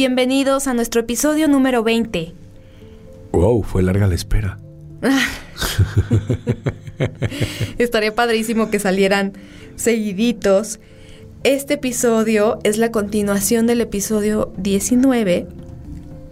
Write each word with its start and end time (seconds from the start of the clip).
Bienvenidos 0.00 0.66
a 0.66 0.72
nuestro 0.72 1.02
episodio 1.02 1.46
número 1.46 1.82
20. 1.82 2.32
Wow, 3.32 3.62
fue 3.62 3.82
larga 3.82 4.06
la 4.06 4.14
espera. 4.14 4.58
Estaría 7.76 8.14
padrísimo 8.14 8.70
que 8.70 8.78
salieran 8.78 9.34
seguiditos. 9.76 10.80
Este 11.44 11.74
episodio 11.74 12.60
es 12.64 12.78
la 12.78 12.90
continuación 12.90 13.66
del 13.66 13.82
episodio 13.82 14.54
19, 14.56 15.46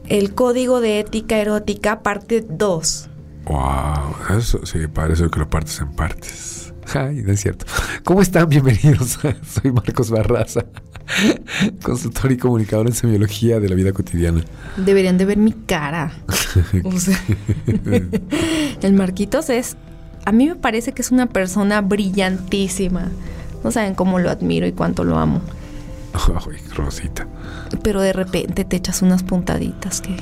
el 0.06 0.34
Código 0.34 0.80
de 0.80 1.00
Ética 1.00 1.36
Erótica, 1.36 2.02
parte 2.02 2.42
2. 2.48 3.10
Wow, 3.44 4.38
eso 4.38 4.64
sí, 4.64 4.86
parece 4.86 5.28
que 5.28 5.40
lo 5.40 5.50
partes 5.50 5.78
en 5.80 5.92
partes. 5.92 6.72
Ay, 6.94 7.16
no 7.16 7.32
es 7.32 7.40
cierto. 7.40 7.66
¿Cómo 8.02 8.22
están? 8.22 8.48
Bienvenidos. 8.48 9.18
Soy 9.62 9.72
Marcos 9.72 10.10
Barraza, 10.10 10.64
consultor 11.82 12.32
y 12.32 12.36
comunicador 12.36 12.86
en 12.86 12.94
semiología 12.94 13.60
de 13.60 13.68
la 13.68 13.74
vida 13.74 13.92
cotidiana. 13.92 14.42
Deberían 14.76 15.18
de 15.18 15.24
ver 15.24 15.38
mi 15.38 15.52
cara. 15.52 16.12
O 16.82 16.98
sea, 16.98 17.18
el 18.82 18.92
Marquitos 18.94 19.50
es, 19.50 19.76
a 20.24 20.32
mí 20.32 20.48
me 20.48 20.56
parece 20.56 20.92
que 20.92 21.02
es 21.02 21.10
una 21.10 21.26
persona 21.26 21.82
brillantísima. 21.82 23.08
No 23.62 23.70
saben 23.70 23.94
cómo 23.94 24.18
lo 24.18 24.30
admiro 24.30 24.66
y 24.66 24.72
cuánto 24.72 25.04
lo 25.04 25.18
amo. 25.18 25.40
Ay, 26.14 26.56
Rosita. 26.74 27.28
Pero 27.82 28.00
de 28.00 28.12
repente 28.12 28.64
te 28.64 28.76
echas 28.76 29.02
unas 29.02 29.22
puntaditas 29.22 30.00
que... 30.00 30.16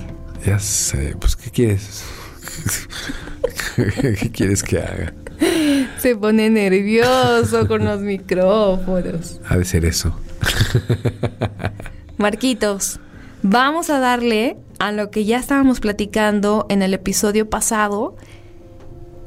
Ya 0.44 0.58
sé, 0.58 1.16
pues 1.18 1.36
¿qué 1.36 1.50
quieres? 1.50 2.04
¿Qué 3.76 4.30
quieres 4.32 4.62
que 4.62 4.78
haga? 4.78 5.14
Se 5.98 6.16
pone 6.16 6.50
nervioso 6.50 7.66
con 7.66 7.84
los 7.84 8.00
micrófonos. 8.00 9.40
Ha 9.48 9.56
de 9.56 9.64
ser 9.64 9.84
eso. 9.84 10.18
Marquitos, 12.18 13.00
vamos 13.42 13.90
a 13.90 13.98
darle 13.98 14.56
a 14.78 14.92
lo 14.92 15.10
que 15.10 15.24
ya 15.24 15.38
estábamos 15.38 15.80
platicando 15.80 16.66
en 16.68 16.82
el 16.82 16.94
episodio 16.94 17.48
pasado, 17.48 18.16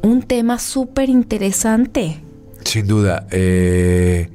un 0.01 0.23
tema 0.23 0.59
súper 0.59 1.09
interesante. 1.09 2.21
Sin 2.63 2.87
duda. 2.87 3.27
Eh, 3.31 4.29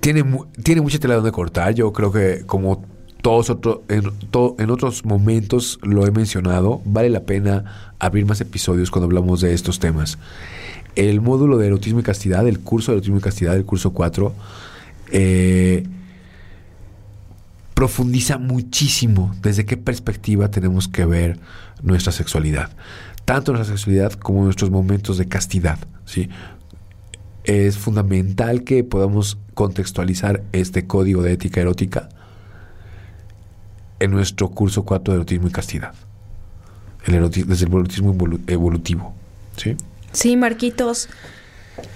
tiene, 0.00 0.24
tiene 0.62 0.80
mucha 0.80 0.98
tela 0.98 1.14
donde 1.14 1.32
cortar. 1.32 1.74
Yo 1.74 1.92
creo 1.92 2.12
que 2.12 2.44
como 2.46 2.84
todos 3.20 3.50
otro, 3.50 3.82
en, 3.88 4.04
en 4.58 4.70
otros 4.70 5.04
momentos 5.04 5.78
lo 5.82 6.06
he 6.06 6.10
mencionado, 6.10 6.82
vale 6.84 7.10
la 7.10 7.20
pena 7.20 7.94
abrir 7.98 8.26
más 8.26 8.40
episodios 8.40 8.90
cuando 8.90 9.06
hablamos 9.06 9.40
de 9.40 9.54
estos 9.54 9.78
temas 9.78 10.18
el 10.96 11.20
módulo 11.20 11.58
de 11.58 11.68
erotismo 11.68 12.00
y 12.00 12.02
castidad, 12.02 12.46
el 12.46 12.60
curso 12.60 12.92
de 12.92 12.98
erotismo 12.98 13.18
y 13.18 13.20
castidad, 13.20 13.56
el 13.56 13.64
curso 13.64 13.92
4, 13.92 14.32
eh, 15.12 15.84
profundiza 17.74 18.38
muchísimo 18.38 19.34
desde 19.42 19.66
qué 19.66 19.76
perspectiva 19.76 20.50
tenemos 20.50 20.88
que 20.88 21.04
ver 21.04 21.38
nuestra 21.82 22.12
sexualidad. 22.12 22.70
Tanto 23.24 23.52
nuestra 23.52 23.76
sexualidad 23.76 24.12
como 24.14 24.44
nuestros 24.44 24.70
momentos 24.70 25.18
de 25.18 25.28
castidad. 25.28 25.78
¿sí? 26.04 26.28
Es 27.44 27.76
fundamental 27.76 28.64
que 28.64 28.84
podamos 28.84 29.38
contextualizar 29.54 30.42
este 30.52 30.86
código 30.86 31.22
de 31.22 31.32
ética 31.32 31.60
erótica 31.60 32.08
en 34.00 34.10
nuestro 34.10 34.48
curso 34.48 34.84
4 34.84 35.12
de 35.12 35.16
erotismo 35.18 35.48
y 35.48 35.50
castidad. 35.50 35.94
El 37.04 37.30
desde 37.30 37.66
el 37.66 37.72
erotismo 37.72 38.16
evolutivo. 38.46 39.14
¿sí? 39.56 39.76
Sí, 40.12 40.36
Marquitos, 40.36 41.08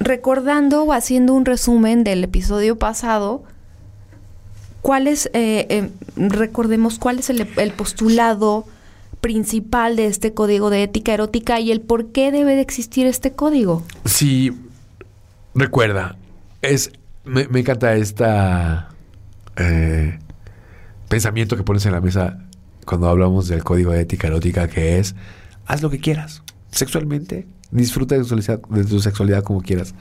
recordando 0.00 0.84
o 0.84 0.92
haciendo 0.92 1.34
un 1.34 1.44
resumen 1.44 2.04
del 2.04 2.24
episodio 2.24 2.76
pasado, 2.76 3.42
¿cuál 4.82 5.06
es, 5.06 5.26
eh, 5.32 5.66
eh, 5.68 5.90
recordemos 6.16 6.98
cuál 6.98 7.18
es 7.18 7.30
el, 7.30 7.46
postulado 7.72 8.66
principal 9.20 9.96
de 9.96 10.06
este 10.06 10.34
código 10.34 10.70
de 10.70 10.84
ética 10.84 11.14
erótica 11.14 11.58
y 11.60 11.72
el 11.72 11.80
por 11.80 12.12
qué 12.12 12.30
debe 12.30 12.54
de 12.54 12.60
existir 12.60 13.06
este 13.06 13.32
código? 13.32 13.82
Sí, 14.04 14.52
recuerda, 15.54 16.16
es, 16.62 16.92
me, 17.24 17.42
encanta 17.42 17.96
esta 17.96 18.90
eh, 19.56 20.18
pensamiento 21.08 21.56
que 21.56 21.62
pones 21.62 21.86
en 21.86 21.92
la 21.92 22.00
mesa 22.00 22.38
cuando 22.84 23.08
hablamos 23.08 23.48
del 23.48 23.64
código 23.64 23.90
de 23.92 24.02
ética 24.02 24.28
erótica, 24.28 24.68
que 24.68 24.98
es, 24.98 25.16
haz 25.66 25.82
lo 25.82 25.90
que 25.90 25.98
quieras, 25.98 26.42
sexualmente, 26.76 27.46
Disfruta 27.70 28.16
de 28.16 28.24
tu, 28.84 29.00
sexualidad, 29.00 29.42
como 29.42 29.60
quieras, 29.60 29.94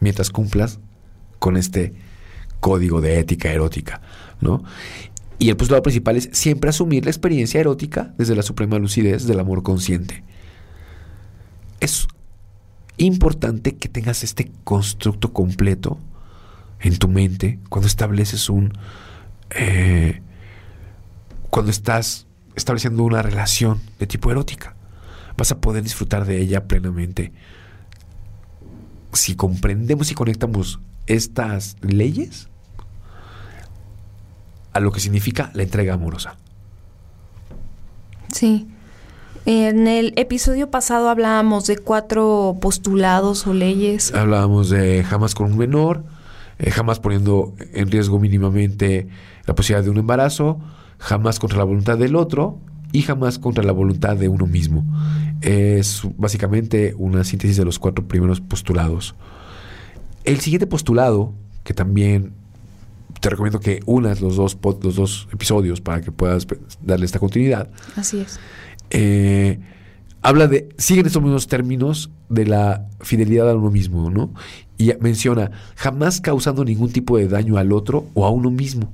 mientras 0.00 0.30
cumplas 0.30 0.78
con 1.38 1.56
este 1.56 1.94
código 2.60 3.00
de 3.00 3.18
ética 3.18 3.52
erótica, 3.52 4.00
¿no? 4.40 4.62
Y 5.40 5.50
el 5.50 5.56
postulado 5.56 5.82
principal 5.82 6.16
es 6.16 6.30
siempre 6.32 6.70
asumir 6.70 7.04
la 7.04 7.10
experiencia 7.10 7.60
erótica 7.60 8.14
desde 8.18 8.34
la 8.34 8.42
suprema 8.42 8.78
lucidez 8.78 9.26
del 9.26 9.40
amor 9.40 9.62
consciente. 9.62 10.24
Es 11.80 12.08
importante 12.96 13.76
que 13.76 13.88
tengas 13.88 14.24
este 14.24 14.50
constructo 14.64 15.32
completo 15.32 15.98
en 16.80 16.98
tu 16.98 17.08
mente 17.08 17.58
cuando 17.68 17.88
estableces 17.88 18.48
un... 18.48 18.72
Eh, 19.50 20.22
cuando 21.50 21.70
estás 21.70 22.26
estableciendo 22.54 23.02
una 23.04 23.22
relación 23.22 23.80
de 23.98 24.06
tipo 24.06 24.30
erótica 24.30 24.76
vas 25.38 25.52
a 25.52 25.60
poder 25.60 25.82
disfrutar 25.82 26.26
de 26.26 26.38
ella 26.42 26.64
plenamente. 26.66 27.32
Si 29.12 29.36
comprendemos 29.36 30.10
y 30.10 30.14
conectamos 30.14 30.80
estas 31.06 31.76
leyes 31.80 32.48
a 34.72 34.80
lo 34.80 34.92
que 34.92 35.00
significa 35.00 35.50
la 35.54 35.62
entrega 35.62 35.94
amorosa. 35.94 36.36
Sí. 38.32 38.68
En 39.46 39.86
el 39.86 40.12
episodio 40.16 40.70
pasado 40.70 41.08
hablábamos 41.08 41.66
de 41.66 41.78
cuatro 41.78 42.58
postulados 42.60 43.46
o 43.46 43.54
leyes. 43.54 44.12
Hablábamos 44.12 44.68
de 44.68 45.04
jamás 45.04 45.34
con 45.34 45.52
un 45.52 45.56
menor, 45.56 46.04
eh, 46.58 46.70
jamás 46.70 46.98
poniendo 46.98 47.54
en 47.72 47.90
riesgo 47.90 48.18
mínimamente 48.18 49.08
la 49.46 49.54
posibilidad 49.54 49.84
de 49.84 49.90
un 49.90 49.98
embarazo, 49.98 50.58
jamás 50.98 51.38
contra 51.38 51.58
la 51.58 51.64
voluntad 51.64 51.96
del 51.96 52.16
otro 52.16 52.58
y 52.92 53.02
jamás 53.02 53.38
contra 53.38 53.64
la 53.64 53.72
voluntad 53.72 54.16
de 54.16 54.28
uno 54.28 54.46
mismo. 54.46 54.84
Es 55.40 56.02
básicamente 56.16 56.94
una 56.96 57.24
síntesis 57.24 57.56
de 57.56 57.64
los 57.64 57.78
cuatro 57.78 58.06
primeros 58.06 58.40
postulados. 58.40 59.14
El 60.24 60.40
siguiente 60.40 60.66
postulado, 60.66 61.32
que 61.64 61.74
también 61.74 62.32
te 63.20 63.30
recomiendo 63.30 63.60
que 63.60 63.80
unas 63.86 64.20
los 64.20 64.36
dos, 64.36 64.56
los 64.82 64.96
dos 64.96 65.28
episodios 65.32 65.80
para 65.80 66.00
que 66.00 66.12
puedas 66.12 66.46
darle 66.82 67.06
esta 67.06 67.18
continuidad. 67.18 67.70
Así 67.96 68.20
es. 68.20 68.38
Eh, 68.90 69.58
habla 70.22 70.46
de, 70.46 70.68
siguen 70.78 71.06
estos 71.06 71.22
mismos 71.22 71.46
términos 71.46 72.10
de 72.28 72.46
la 72.46 72.88
fidelidad 73.00 73.50
a 73.50 73.54
uno 73.54 73.70
mismo, 73.70 74.10
¿no? 74.10 74.32
Y 74.76 74.92
menciona, 75.00 75.50
jamás 75.74 76.20
causando 76.20 76.64
ningún 76.64 76.90
tipo 76.90 77.18
de 77.18 77.28
daño 77.28 77.56
al 77.56 77.72
otro 77.72 78.06
o 78.14 78.26
a 78.26 78.30
uno 78.30 78.50
mismo. 78.50 78.92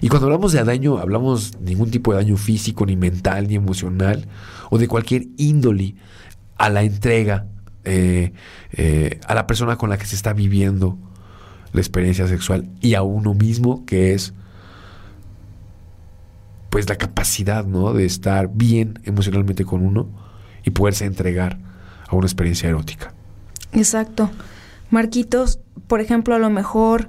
Y 0.00 0.08
cuando 0.08 0.26
hablamos 0.26 0.52
de 0.52 0.62
daño, 0.64 0.98
hablamos 0.98 1.58
ningún 1.60 1.90
tipo 1.90 2.12
de 2.12 2.18
daño 2.18 2.36
físico, 2.36 2.86
ni 2.86 2.96
mental, 2.96 3.48
ni 3.48 3.54
emocional, 3.54 4.26
o 4.70 4.78
de 4.78 4.88
cualquier 4.88 5.26
índole 5.36 5.94
a 6.56 6.70
la 6.70 6.82
entrega, 6.82 7.46
eh, 7.84 8.32
eh, 8.72 9.20
a 9.26 9.34
la 9.34 9.46
persona 9.46 9.76
con 9.76 9.90
la 9.90 9.98
que 9.98 10.06
se 10.06 10.16
está 10.16 10.32
viviendo 10.32 10.98
la 11.72 11.80
experiencia 11.80 12.26
sexual 12.26 12.68
y 12.80 12.94
a 12.94 13.02
uno 13.02 13.34
mismo, 13.34 13.84
que 13.84 14.14
es 14.14 14.32
pues 16.70 16.88
la 16.88 16.96
capacidad, 16.96 17.64
¿no? 17.64 17.92
De 17.92 18.04
estar 18.04 18.48
bien 18.52 18.98
emocionalmente 19.04 19.64
con 19.64 19.86
uno 19.86 20.08
y 20.64 20.70
poderse 20.70 21.04
entregar 21.04 21.58
a 22.08 22.16
una 22.16 22.26
experiencia 22.26 22.68
erótica. 22.68 23.12
Exacto. 23.72 24.30
Marquitos, 24.90 25.60
por 25.86 26.00
ejemplo, 26.00 26.34
a 26.34 26.38
lo 26.38 26.50
mejor 26.50 27.08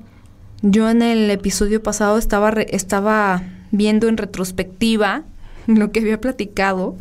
yo 0.68 0.90
en 0.90 1.04
el 1.04 1.30
episodio 1.30 1.84
pasado 1.84 2.18
estaba, 2.18 2.50
estaba 2.50 3.44
viendo 3.70 4.08
en 4.08 4.18
retrospectiva 4.18 5.24
lo 5.68 5.92
que 5.92 6.00
había 6.00 6.20
platicado 6.20 6.96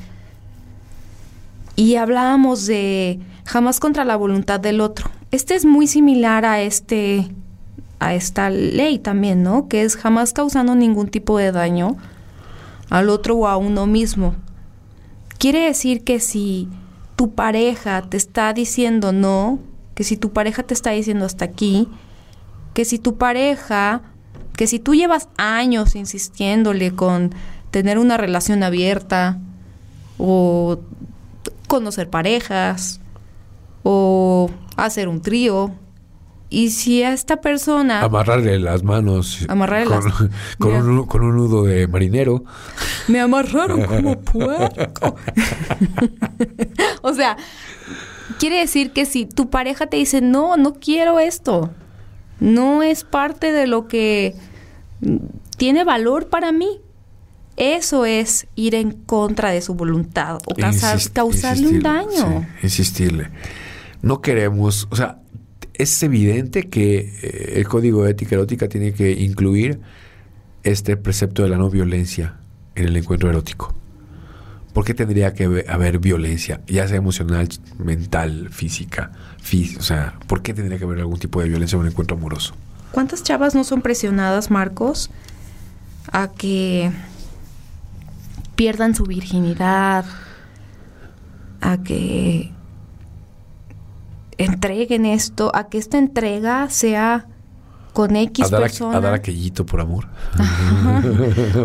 y 1.75 1.97
hablábamos 1.97 2.67
de 2.67 3.21
jamás 3.47 3.81
contra 3.81 4.05
la 4.05 4.17
voluntad 4.17 4.61
del 4.61 4.81
otro. 4.81 5.11
Este 5.31 5.55
es 5.55 5.65
muy 5.65 5.87
similar 5.87 6.45
a 6.45 6.61
este 6.61 7.29
a 8.01 8.13
esta 8.15 8.51
ley 8.51 8.99
también, 8.99 9.43
¿no? 9.43 9.67
Que 9.67 9.83
es 9.83 9.97
jamás 9.97 10.35
causando 10.35 10.75
ningún 10.75 11.09
tipo 11.09 11.39
de 11.39 11.53
daño 11.53 11.97
al 12.91 13.09
otro 13.09 13.35
o 13.35 13.47
a 13.47 13.57
uno 13.57 13.87
mismo. 13.87 14.35
Quiere 15.39 15.61
decir 15.61 16.05
que 16.05 16.21
si 16.21 16.69
tu 17.17 17.33
pareja 17.35 18.03
te 18.03 18.19
está 18.19 18.53
diciendo 18.53 19.13
no, 19.13 19.59
que 19.95 20.05
si 20.05 20.19
tu 20.19 20.33
pareja 20.33 20.63
te 20.63 20.75
está 20.75 20.91
diciendo 20.91 21.25
hasta 21.25 21.47
aquí, 21.47 21.89
que 22.75 22.85
si 22.85 22.99
tu 22.99 23.17
pareja, 23.17 24.03
que 24.57 24.67
si 24.67 24.79
tú 24.79 24.95
llevas 24.95 25.29
años 25.37 25.95
insistiéndole 25.97 26.95
con 26.95 27.35
tener 27.71 27.99
una 27.99 28.17
relación 28.17 28.63
abierta 28.63 29.39
o 30.19 30.79
conocer 31.67 32.11
parejas 32.11 33.01
o 33.83 34.51
hacer 34.77 35.09
un 35.09 35.23
trío 35.23 35.73
y 36.51 36.71
si 36.71 37.03
a 37.03 37.13
esta 37.13 37.41
persona... 37.41 38.03
Amarrarle 38.03 38.61
las 38.61 38.85
manos 38.85 39.45
Amarrarle 39.49 39.87
con, 39.87 40.05
las- 40.05 40.15
con 40.59 40.73
un, 40.89 41.07
con 41.07 41.23
un 41.25 41.37
nudo 41.37 41.65
de 41.65 41.89
marinero. 41.89 42.45
Me 43.09 43.21
amarraron 43.21 43.83
como 43.87 44.21
puerco. 44.21 45.17
o 47.03 47.13
sea, 47.13 47.37
quiere 48.39 48.59
decir 48.61 48.93
que 48.93 49.05
si 49.05 49.27
tu 49.27 49.51
pareja 49.51 49.87
te 49.87 49.97
dice, 49.97 50.21
no, 50.21 50.57
no 50.57 50.75
quiero 50.75 51.19
esto, 51.19 51.71
no 52.41 52.83
es 52.83 53.05
parte 53.05 53.53
de 53.53 53.67
lo 53.67 53.89
que 53.89 54.35
tiene 55.57 55.85
valor 55.85 56.29
para 56.29 56.53
mí. 56.53 56.81
Eso 57.57 58.05
es 58.05 58.47
ir 58.57 58.75
en 58.75 58.91
contra 58.93 59.51
de 59.51 59.63
su 59.63 59.75
voluntad 59.75 60.39
o 60.47 60.55
causar- 60.57 60.99
Insist- 60.99 61.13
causarle 61.13 61.69
un 61.69 61.81
daño. 61.81 62.09
sí, 62.61 62.65
insistirle. 62.65 63.29
No 64.03 64.21
queremos, 64.21 64.89
o 64.91 64.97
sea, 64.97 65.21
es 65.75 66.03
evidente 66.03 66.69
que 66.69 66.97
eh, 67.23 67.53
el 67.57 67.69
código 67.69 68.05
de 68.05 68.11
ética 68.11 68.35
erótica 68.35 68.69
tiene 68.69 68.93
que 68.93 69.13
incluir 69.13 69.81
este 70.65 70.97
precepto 70.97 71.43
de 71.45 71.49
la 71.51 71.57
no 71.57 71.71
violencia 71.71 72.35
en 72.75 72.87
el 72.89 72.97
encuentro 72.97 73.31
erótico. 73.31 73.75
¿Por 74.75 74.85
qué 74.85 74.93
tendría 74.93 75.33
que 75.33 75.45
haber- 75.45 75.99
violencia, 75.99 76.61
ya 76.67 76.87
sea 76.87 76.99
emocional, 76.99 77.49
mental, 77.79 78.49
física? 78.51 79.13
fí- 79.43 79.79
o 79.79 79.83
sea, 79.83 80.15
¿por 80.27 80.43
qué 80.43 80.53
tendría 80.53 80.79
que 80.79 80.85
haber 80.85 80.99
algún 80.99 81.19
tipo 81.19 81.41
de 81.41 81.49
violencia 81.49 81.77
en 81.77 81.83
un 81.83 81.89
encuentro 81.89 82.17
amoroso? 82.17 82.55
¿Cuántas 82.93 83.23
chavas 83.23 83.55
no 83.55 83.63
son 83.65 83.81
presionadas, 83.83 84.51
Marcos, 84.51 85.11
a 86.13 86.29
que 86.29 86.91
pierdan 88.57 88.95
su 88.95 89.05
virginidad, 89.05 90.05
a 91.61 91.79
que 91.83 92.53
entreguen 94.39 95.07
esto, 95.07 95.51
a 95.55 95.69
que 95.69 95.79
esta 95.79 95.99
entrega 95.99 96.69
sea 96.71 97.27
con 97.95 98.15
X 98.17 98.47
A 98.47 98.51
dar, 98.51 98.61
a, 98.61 98.65
persona? 98.67 98.97
a 98.99 99.01
dar 99.01 99.15
aquellito 99.15 99.65
por 99.65 99.81
amor. 99.81 100.09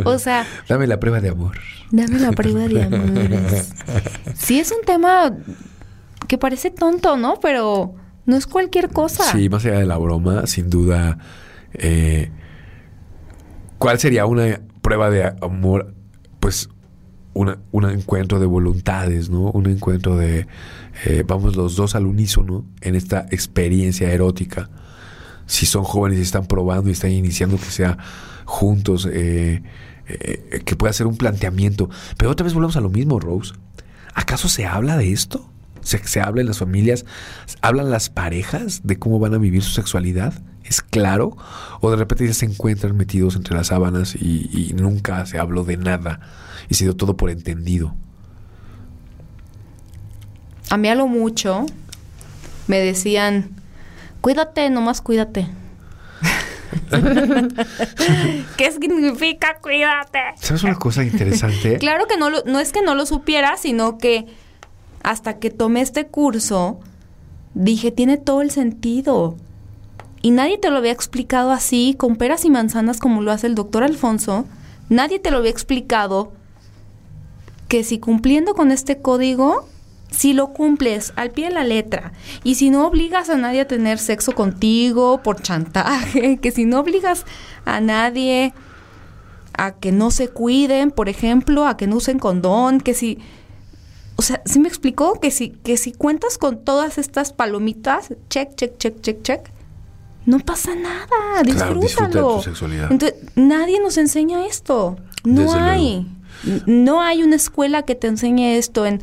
O 0.05 0.17
sea, 0.19 0.45
Dame 0.69 0.87
la 0.87 0.99
prueba 0.99 1.19
de 1.19 1.29
amor. 1.29 1.57
dame 1.91 2.19
la 2.19 2.31
prueba 2.31 2.67
de 2.67 2.83
amores. 2.83 3.73
Sí 4.35 4.59
es 4.59 4.71
un 4.71 4.85
tema 4.85 5.35
que 6.27 6.37
parece 6.37 6.71
tonto, 6.71 7.17
¿no? 7.17 7.39
Pero 7.41 7.95
no 8.25 8.37
es 8.37 8.45
cualquier 8.47 8.89
cosa. 8.89 9.23
Sí, 9.31 9.49
más 9.49 9.65
allá 9.65 9.79
de 9.79 9.85
la 9.85 9.97
broma, 9.97 10.45
sin 10.47 10.69
duda, 10.69 11.17
eh, 11.73 12.31
¿cuál 13.77 13.99
sería 13.99 14.25
una 14.25 14.61
prueba 14.81 15.09
de 15.09 15.33
amor? 15.41 15.93
Pues 16.39 16.69
una- 17.33 17.57
un 17.71 17.89
encuentro 17.89 18.39
de 18.39 18.45
voluntades, 18.45 19.29
¿no? 19.29 19.49
Un 19.51 19.65
encuentro 19.67 20.15
de, 20.15 20.47
eh, 21.05 21.23
vamos 21.27 21.55
los 21.55 21.75
dos 21.75 21.95
al 21.95 22.05
unísono 22.05 22.65
en 22.81 22.95
esta 22.95 23.25
experiencia 23.31 24.11
erótica. 24.11 24.69
Si 25.50 25.66
son 25.66 25.84
jóvenes 25.84 26.19
y 26.19 26.22
están 26.22 26.46
probando 26.46 26.90
y 26.90 26.94
están 26.94 27.10
iniciando 27.10 27.57
que 27.57 27.66
sea 27.66 27.98
juntos, 28.46 29.07
eh, 29.12 29.63
eh, 30.07 30.62
que 30.63 30.75
pueda 30.75 30.94
ser 30.94 31.07
un 31.07 31.18
planteamiento. 31.18 31.90
Pero 32.18 32.30
otra 32.30 32.44
vez 32.44 32.54
volvemos 32.54 32.78
a 32.78 32.81
lo 32.81 32.90
mismo, 32.92 33.19
Rose. 33.19 33.56
¿Acaso 34.13 34.48
se 34.48 34.68
habla 34.68 34.96
de 34.96 35.12
esto? 35.12 35.50
¿Se, 35.81 35.98
se 36.07 36.22
habla 36.22 36.42
en 36.42 36.48
las 36.48 36.60
familias? 36.60 37.04
¿Hablan 37.62 37.90
las 37.90 38.12
parejas 38.12 38.81
de 38.84 39.00
cómo 39.00 39.18
van 39.18 39.34
a 39.34 39.40
vivir 39.40 39.63
su 39.63 39.72
sexualidad? 39.72 40.36
¿Es 40.63 40.84
claro? 40.84 41.36
¿O 41.81 41.90
de 41.90 41.98
repente 41.98 42.28
ya 42.28 42.34
se 42.36 42.46
encuentran 42.46 42.96
metidos 42.96 43.36
entre 43.36 43.56
las 43.56 43.68
sábanas 43.68 44.16
y, 44.16 44.50
y 44.54 44.74
nunca 44.74 45.25
se 45.25 45.40
habló 45.40 45.63
de 45.63 45.78
nada 45.78 46.19
y 46.69 46.75
se 46.75 46.84
dio 46.84 46.96
todo 46.96 47.18
por 47.18 47.31
entendido? 47.31 47.96
A 50.69 50.78
mí 50.78 50.90
a 50.90 50.94
lo 50.94 51.07
mucho 51.07 51.66
me 52.68 52.78
decían, 52.78 53.58
cuídate, 54.21 54.69
nomás 54.69 55.01
cuídate. 55.01 55.48
¿Qué 58.57 58.71
significa 58.71 59.57
cuídate? 59.62 60.19
¿Sabes 60.36 60.63
una 60.63 60.75
cosa 60.75 61.04
interesante? 61.04 61.77
Claro 61.80 62.06
que 62.07 62.18
no, 62.18 62.30
lo- 62.30 62.44
no 62.45 62.60
es 62.60 62.71
que 62.71 62.81
no 62.81 62.95
lo 62.95 63.06
supiera, 63.06 63.57
sino 63.57 63.98
que 63.98 64.27
hasta 65.04 65.39
que 65.39 65.50
tomé 65.50 65.81
este 65.81 66.07
curso, 66.07 66.80
dije, 67.54 67.92
tiene 67.92 68.18
todo 68.18 68.42
el 68.42 68.51
sentido. 68.51 69.36
Y 70.22 70.31
nadie 70.31 70.57
te 70.57 70.69
lo 70.69 70.77
había 70.77 70.92
explicado 70.92 71.51
así, 71.51 71.95
con 71.98 72.18
peras 72.18 72.44
y 72.45 72.50
manzanas, 72.50 73.00
como 73.00 73.22
lo 73.22 73.31
hace 73.31 73.48
el 73.48 73.56
doctor 73.56 73.83
Alfonso. 73.83 74.45
Nadie 74.89 75.19
te 75.19 75.31
lo 75.31 75.38
había 75.38 75.51
explicado 75.51 76.33
que 77.69 77.83
si 77.83 78.00
cumpliendo 78.00 78.54
con 78.56 78.72
este 78.72 79.00
código, 79.01 79.68
si 80.11 80.33
lo 80.33 80.53
cumples 80.53 81.13
al 81.15 81.31
pie 81.31 81.47
de 81.47 81.53
la 81.53 81.63
letra, 81.63 82.13
y 82.44 82.56
si 82.56 82.69
no 82.69 82.88
obligas 82.88 83.29
a 83.29 83.38
nadie 83.38 83.61
a 83.61 83.67
tener 83.67 84.00
sexo 84.00 84.33
contigo 84.33 85.21
por 85.23 85.41
chantaje, 85.41 86.38
que 86.41 86.51
si 86.51 86.65
no 86.65 86.79
obligas 86.79 87.25
a 87.65 87.79
nadie 87.79 88.53
a 89.53 89.73
que 89.73 89.91
no 89.91 90.09
se 90.09 90.29
cuiden, 90.29 90.91
por 90.91 91.09
ejemplo, 91.09 91.65
a 91.67 91.77
que 91.77 91.88
no 91.88 91.97
usen 91.97 92.19
condón, 92.19 92.79
que 92.81 92.94
si... 92.94 93.19
O 94.15 94.21
sea, 94.21 94.41
¿sí 94.45 94.59
me 94.59 94.67
explicó? 94.67 95.19
Que 95.19 95.31
si, 95.31 95.50
que 95.50 95.77
si 95.77 95.94
cuentas 95.94 96.38
con 96.38 96.63
todas 96.65 96.97
estas 96.97 97.31
palomitas, 97.31 98.13
check, 98.29 98.53
check, 98.55 98.77
check, 98.77 99.00
check, 99.01 99.21
check, 99.21 99.50
no 100.25 100.39
pasa 100.39 100.75
nada, 100.75 101.07
Claro, 101.07 101.44
disfruta 101.44 101.73
de 101.73 101.79
disfrútalo. 101.79 102.35
tu 102.35 102.44
sexualidad. 102.44 102.91
Entonces, 102.91 103.17
nadie 103.35 103.79
nos 103.79 103.97
enseña 103.97 104.45
esto. 104.45 104.97
No 105.23 105.41
Desde 105.44 105.59
hay. 105.59 106.07
No 106.65 107.01
hay 107.01 107.23
una 107.23 107.35
escuela 107.35 107.83
que 107.83 107.95
te 107.95 108.07
enseñe 108.07 108.57
esto. 108.57 108.85
En, 108.85 109.01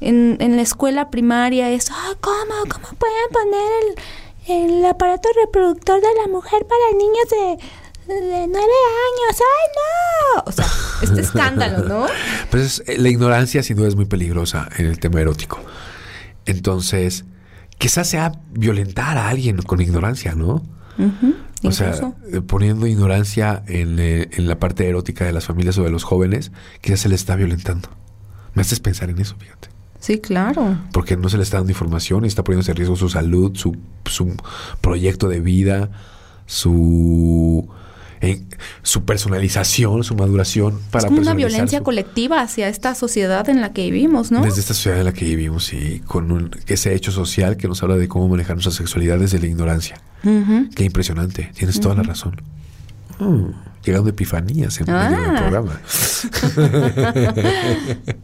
en, 0.00 0.36
en 0.40 0.56
la 0.56 0.62
escuela 0.62 1.10
primaria 1.10 1.70
es, 1.70 1.90
"Ay, 1.90 2.14
¿cómo? 2.20 2.54
¿Cómo 2.68 2.88
pueden 2.98 3.28
poner 3.32 3.72
el, 4.48 4.78
el 4.78 4.84
aparato 4.86 5.28
reproductor 5.44 6.00
de 6.00 6.08
la 6.22 6.28
mujer 6.32 6.66
para 6.66 6.98
niños 6.98 7.58
de, 8.08 8.14
de 8.14 8.46
nueve 8.46 8.60
años? 8.60 9.40
¡Ay, 9.40 9.68
no! 9.76 10.42
O 10.46 10.52
sea, 10.52 10.66
este 11.02 11.20
escándalo, 11.26 11.84
¿no? 11.88 12.06
Pues 12.50 12.82
es- 12.86 12.98
la 12.98 13.08
ignorancia 13.08 13.62
sin 13.62 13.76
duda 13.76 13.88
es 13.88 13.96
muy 13.96 14.06
peligrosa 14.06 14.68
en 14.78 14.86
el 14.86 14.98
tema 14.98 15.20
erótico. 15.20 15.60
Entonces, 16.46 17.24
quizás 17.78 18.08
sea 18.08 18.32
violentar 18.50 19.16
a 19.18 19.28
alguien 19.28 19.58
con 19.58 19.80
ignorancia, 19.80 20.34
¿no? 20.34 20.62
O 21.62 21.72
sea, 21.72 21.88
incluso. 21.94 22.14
eh, 22.32 22.40
poniendo 22.42 22.86
ignorancia 22.86 23.62
en, 23.66 23.98
eh, 23.98 24.28
en 24.32 24.48
la 24.48 24.58
parte 24.58 24.86
erótica 24.88 25.24
de 25.24 25.32
las 25.32 25.46
familias 25.46 25.78
o 25.78 25.82
de 25.82 25.90
los 25.90 26.04
jóvenes, 26.04 26.52
quizás 26.80 27.00
se 27.00 27.08
les 27.08 27.20
está 27.20 27.36
violentando. 27.36 27.88
Me 28.54 28.62
haces 28.62 28.80
pensar 28.80 29.08
en 29.10 29.18
eso, 29.18 29.36
fíjate. 29.38 29.68
Sí, 30.00 30.18
claro. 30.18 30.78
Porque 30.92 31.16
no 31.16 31.28
se 31.28 31.36
le 31.36 31.42
está 31.42 31.58
dando 31.58 31.70
información 31.72 32.24
y 32.24 32.28
está 32.28 32.42
poniéndose 32.42 32.70
en 32.72 32.76
riesgo 32.78 32.96
su 32.96 33.08
salud, 33.08 33.52
su, 33.54 33.76
su 34.06 34.34
proyecto 34.80 35.28
de 35.28 35.40
vida, 35.40 35.90
su, 36.46 37.68
eh, 38.22 38.42
su 38.82 39.04
personalización, 39.04 40.04
su 40.04 40.14
maduración 40.14 40.78
para 40.90 41.04
es 41.04 41.08
como 41.10 41.20
una 41.20 41.34
violencia 41.34 41.78
su- 41.78 41.84
colectiva 41.84 42.40
hacia 42.42 42.68
esta 42.68 42.94
sociedad 42.94 43.48
en 43.48 43.60
la 43.60 43.72
que 43.72 43.84
vivimos, 43.90 44.30
¿no? 44.30 44.42
Desde 44.42 44.60
esta 44.60 44.74
sociedad 44.74 44.98
en 44.98 45.04
la 45.06 45.12
que 45.12 45.24
vivimos 45.24 45.72
y 45.72 46.00
con 46.00 46.30
un- 46.32 46.50
ese 46.66 46.94
hecho 46.94 47.12
social 47.12 47.56
que 47.56 47.68
nos 47.68 47.82
habla 47.82 47.96
de 47.96 48.08
cómo 48.08 48.28
manejar 48.28 48.56
nuestra 48.56 48.72
sexualidad 48.72 49.18
desde 49.18 49.38
la 49.38 49.46
ignorancia. 49.46 50.00
Ujú. 50.24 50.68
Qué 50.74 50.84
impresionante, 50.84 51.50
tienes 51.54 51.80
toda 51.80 51.94
la 51.94 52.02
razón. 52.02 52.40
Mm, 53.18 53.50
llegando 53.84 54.10
epifanías 54.10 54.78
en 54.80 54.86
medio 54.86 55.00
del 55.00 55.14
Ah. 55.14 55.34
programa. 55.38 55.80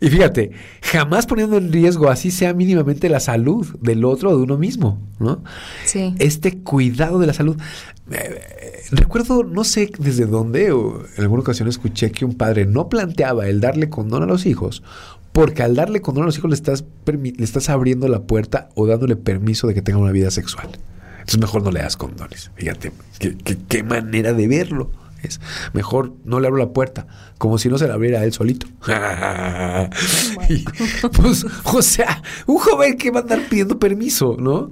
y 0.00 0.08
fíjate, 0.08 0.50
jamás 0.82 1.26
poniendo 1.26 1.56
en 1.56 1.72
riesgo 1.72 2.08
así 2.10 2.30
sea 2.30 2.54
mínimamente 2.54 3.08
la 3.08 3.20
salud 3.20 3.66
del 3.80 4.04
otro 4.04 4.30
o 4.30 4.36
de 4.36 4.42
uno 4.42 4.58
mismo, 4.58 5.00
¿no? 5.18 5.42
Sí. 5.84 6.14
Este 6.18 6.58
cuidado 6.58 7.18
de 7.18 7.26
la 7.26 7.32
salud. 7.32 7.56
Eh, 8.10 8.40
recuerdo, 8.92 9.42
no 9.44 9.64
sé 9.64 9.90
desde 9.98 10.26
dónde, 10.26 10.72
o 10.72 11.02
en 11.16 11.22
alguna 11.22 11.42
ocasión 11.42 11.68
escuché 11.68 12.12
que 12.12 12.24
un 12.24 12.34
padre 12.34 12.66
no 12.66 12.88
planteaba 12.88 13.48
el 13.48 13.60
darle 13.60 13.88
condón 13.90 14.22
a 14.22 14.26
los 14.26 14.46
hijos, 14.46 14.82
porque 15.32 15.62
al 15.62 15.74
darle 15.74 16.00
condón 16.00 16.24
a 16.24 16.26
los 16.26 16.38
hijos 16.38 16.50
le 16.50 16.54
estás, 16.56 16.84
le 17.06 17.44
estás 17.44 17.68
abriendo 17.68 18.08
la 18.08 18.22
puerta 18.22 18.68
o 18.74 18.86
dándole 18.86 19.16
permiso 19.16 19.66
de 19.66 19.74
que 19.74 19.82
tenga 19.82 19.98
una 19.98 20.12
vida 20.12 20.30
sexual. 20.30 20.68
Entonces 21.26 21.40
mejor 21.40 21.62
no 21.64 21.72
le 21.72 21.80
das 21.80 21.96
condones. 21.96 22.52
Fíjate, 22.54 22.92
qué, 23.18 23.36
qué- 23.36 23.58
qué 23.68 23.82
manera 23.82 24.32
de 24.32 24.46
verlo. 24.46 24.92
Es 25.24 25.40
mejor 25.72 26.12
no 26.24 26.38
le 26.38 26.46
abro 26.46 26.58
la 26.58 26.72
puerta, 26.72 27.08
como 27.38 27.58
si 27.58 27.68
no 27.68 27.78
se 27.78 27.88
la 27.88 27.94
abriera 27.94 28.20
a 28.20 28.24
él 28.24 28.32
solito. 28.32 28.68
Y, 30.48 30.64
pues, 31.20 31.44
o 31.64 31.82
sea, 31.82 32.22
un 32.46 32.58
joven 32.58 32.96
que 32.96 33.10
va 33.10 33.20
a 33.20 33.22
andar 33.22 33.40
pidiendo 33.48 33.78
permiso, 33.78 34.36
¿no? 34.38 34.70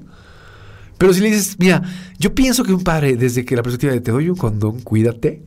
Pero 0.96 1.12
si 1.12 1.20
le 1.20 1.26
dices, 1.30 1.56
mira, 1.58 1.82
yo 2.18 2.34
pienso 2.34 2.62
que 2.62 2.73
un 2.73 2.84
padre, 2.84 3.16
desde 3.16 3.44
que 3.44 3.56
la 3.56 3.62
perspectiva 3.62 3.92
de 3.92 4.00
te 4.00 4.12
doy 4.12 4.28
un 4.28 4.37
condón, 4.37 4.80
cuídate, 4.82 5.42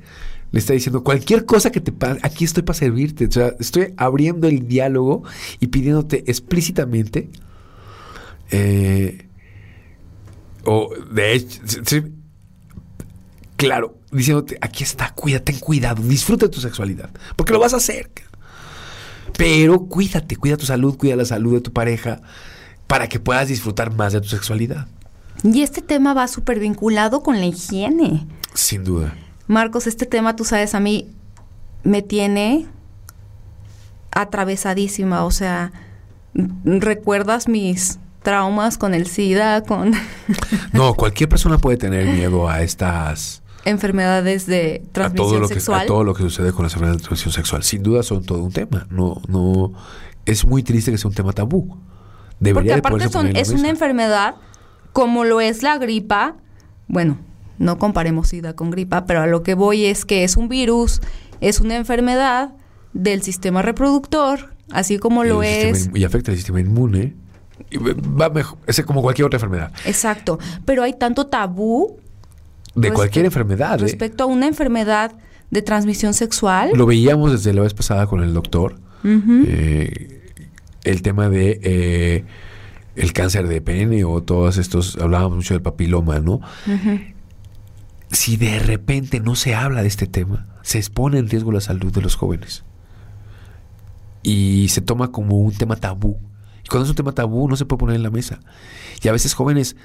le 0.51 0.59
está 0.59 0.73
diciendo 0.73 1.03
cualquier 1.03 1.45
cosa 1.45 1.71
que 1.71 1.79
te 1.79 1.93
pase, 1.93 2.19
aquí 2.23 2.43
estoy 2.43 2.63
para 2.63 2.77
servirte. 2.77 3.27
O 3.27 3.31
sea, 3.31 3.53
estoy 3.59 3.93
abriendo 3.95 4.47
el 4.47 4.67
diálogo 4.67 5.23
y 5.61 5.67
pidiéndote 5.67 6.25
explícitamente. 6.27 7.29
eh, 8.51 9.26
o 10.67 10.89
de 11.12 11.33
hecho, 11.33 11.62
sí, 11.86 12.03
claro, 13.55 13.97
diciéndote, 14.12 14.57
aquí 14.59 14.83
está, 14.83 15.13
cuídate, 15.13 15.53
ten 15.53 15.59
cuidado, 15.62 16.03
disfruta 16.03 16.47
de 16.47 16.51
tu 16.51 16.59
sexualidad, 16.59 17.09
porque 17.38 17.53
lo 17.53 17.59
vas 17.59 17.74
a 17.74 17.77
hacer. 17.77 18.12
Pero 19.38 19.86
cuídate, 19.86 20.36
cuida 20.36 20.57
tu 20.57 20.65
salud, 20.65 20.97
cuida 20.97 21.15
la 21.15 21.24
salud 21.24 21.53
de 21.53 21.62
tu 21.62 21.71
pareja, 21.71 22.21
para 22.86 23.07
que 23.07 23.19
puedas 23.19 23.47
disfrutar 23.47 23.93
más 23.93 24.12
de 24.12 24.19
tu 24.19 24.27
sexualidad. 24.27 24.88
Y 25.41 25.62
este 25.62 25.81
tema 25.81 26.13
va 26.13 26.27
súper 26.27 26.59
vinculado 26.59 27.24
con 27.24 27.39
la 27.39 27.45
higiene. 27.45 28.27
Sin 28.53 28.83
duda. 28.83 29.15
Marcos, 29.47 29.88
este 29.88 30.05
tema, 30.05 30.36
tú 30.36 30.43
sabes, 30.43 30.75
a 30.75 30.81
mí 30.81 31.07
me 31.83 32.01
tiene 32.01 32.65
atravesadísima. 34.12 35.24
O 35.24 35.31
sea, 35.31 35.71
¿recuerdas 36.65 37.47
mis 37.47 38.00
traumas 38.27 38.77
con 38.77 38.93
el 38.93 39.07
SIDA, 39.07 39.63
con 39.63 39.93
No, 40.74 40.96
cualquier 40.96 41.29
persona 41.29 41.60
puede 41.60 41.77
tener 41.77 42.05
miedo 42.13 42.50
a 42.50 42.62
estas 42.62 43.41
enfermedades 43.63 44.46
de 44.46 44.81
a 44.89 44.91
transmisión 44.91 45.29
todo 45.29 45.39
lo 45.39 45.48
que 45.48 45.53
sexual? 45.53 45.79
a 45.79 45.86
todo 45.86 46.03
lo 46.03 46.13
que 46.13 46.24
sucede 46.24 46.51
con 46.51 46.63
las 46.63 46.74
enfermedades 46.74 47.03
de 47.03 47.07
transmisión 47.07 47.31
sexual. 47.31 47.63
Sin 47.63 47.84
duda 47.84 48.03
son 48.03 48.25
todo 48.25 48.43
un 48.43 48.51
tema. 48.51 48.86
No, 48.89 49.22
no 49.29 49.72
es 50.25 50.46
muy 50.46 50.62
triste 50.62 50.91
que 50.91 50.98
sea 50.98 51.07
un 51.07 51.15
tema 51.15 51.31
tabú. 51.31 51.67
Porque 51.69 51.79
Debería 52.41 52.74
de 52.74 52.79
aparte 52.79 53.07
son, 53.07 53.31
la 53.31 53.39
es 53.39 53.51
una 53.51 53.69
enfermedad 53.69 54.36
como 54.91 55.24
lo 55.24 55.39
es 55.39 55.63
la 55.63 55.77
gripa. 55.77 56.36
Bueno, 56.89 57.17
no 57.60 57.77
comparemos 57.77 58.27
SIDA 58.27 58.57
con 58.57 58.72
gripa, 58.72 59.05
pero 59.05 59.22
a 59.22 59.27
lo 59.27 59.41
que 59.41 59.53
voy 59.53 59.86
es 59.86 60.03
que 60.03 60.25
es 60.25 60.36
un 60.36 60.50
virus, 60.50 61.00
es 61.39 61.62
una 61.62 61.77
enfermedad 61.77 62.55
del 62.91 63.22
sistema 63.22 63.62
reproductor, 63.62 64.53
así 64.74 64.98
como 64.98 65.24
Y 65.24 65.29
lo 65.29 65.43
es. 65.43 65.89
y 65.93 66.03
afecta 66.03 66.31
el 66.31 66.38
sistema 66.38 66.60
inmune. 66.60 67.15
Va 67.75 68.29
mejor, 68.29 68.57
es 68.65 68.81
como 68.83 69.01
cualquier 69.01 69.25
otra 69.25 69.38
enfermedad. 69.38 69.71
Exacto. 69.86 70.39
Pero 70.65 70.83
hay 70.83 70.93
tanto 70.93 71.27
tabú 71.27 71.97
De 72.75 72.91
cualquier 72.91 73.25
enfermedad. 73.25 73.75
¿eh? 73.75 73.83
respecto 73.83 74.24
a 74.24 74.27
una 74.27 74.47
enfermedad 74.47 75.13
de 75.50 75.62
transmisión 75.62 76.13
sexual. 76.13 76.71
Lo 76.74 76.86
veíamos 76.86 77.31
desde 77.31 77.53
la 77.53 77.62
vez 77.62 77.74
pasada 77.74 78.07
con 78.07 78.24
el 78.24 78.33
doctor. 78.33 78.75
Eh, 79.03 80.33
el 80.83 81.01
tema 81.01 81.29
de 81.29 81.59
eh, 81.63 82.25
el 82.95 83.13
cáncer 83.13 83.47
de 83.47 83.62
pene 83.62 84.03
o 84.03 84.21
todos 84.21 84.57
estos, 84.57 84.97
hablábamos 84.97 85.38
mucho 85.38 85.53
del 85.53 85.62
papiloma, 85.62 86.19
¿no? 86.19 86.41
Si 88.12 88.38
de 88.38 88.59
repente 88.59 89.19
no 89.19 89.36
se 89.36 89.55
habla 89.55 89.81
de 89.81 89.88
este 89.88 90.07
tema, 90.07 90.47
se 90.62 90.79
expone 90.79 91.19
en 91.19 91.29
riesgo 91.29 91.51
la 91.51 91.62
salud 91.62 91.93
de 91.93 92.01
los 92.01 92.15
jóvenes. 92.15 92.63
Y 94.24 94.67
se 94.69 94.81
toma 94.81 95.12
como 95.12 95.38
un 95.38 95.53
tema 95.53 95.75
tabú. 95.75 96.17
Cuando 96.69 96.86
es 96.86 96.89
un 96.89 96.95
tema 96.95 97.12
tabú, 97.12 97.47
no 97.47 97.55
se 97.55 97.65
puede 97.65 97.79
poner 97.79 97.95
en 97.95 98.03
la 98.03 98.09
mesa. 98.09 98.39
Y 99.01 99.07
a 99.07 99.12
veces 99.12 99.33
jóvenes, 99.33 99.75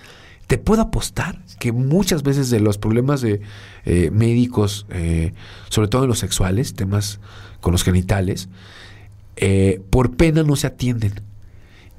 te 0.46 0.58
puedo 0.58 0.82
apostar 0.82 1.40
que 1.58 1.72
muchas 1.72 2.22
veces 2.22 2.50
de 2.50 2.60
los 2.60 2.78
problemas 2.78 3.20
de 3.20 3.40
eh, 3.84 4.10
médicos, 4.10 4.86
eh, 4.90 5.32
sobre 5.68 5.88
todo 5.88 6.02
en 6.02 6.08
los 6.08 6.18
sexuales, 6.18 6.74
temas 6.74 7.20
con 7.60 7.72
los 7.72 7.84
genitales, 7.84 8.48
eh, 9.36 9.80
por 9.90 10.16
pena 10.16 10.42
no 10.42 10.56
se 10.56 10.66
atienden. 10.66 11.20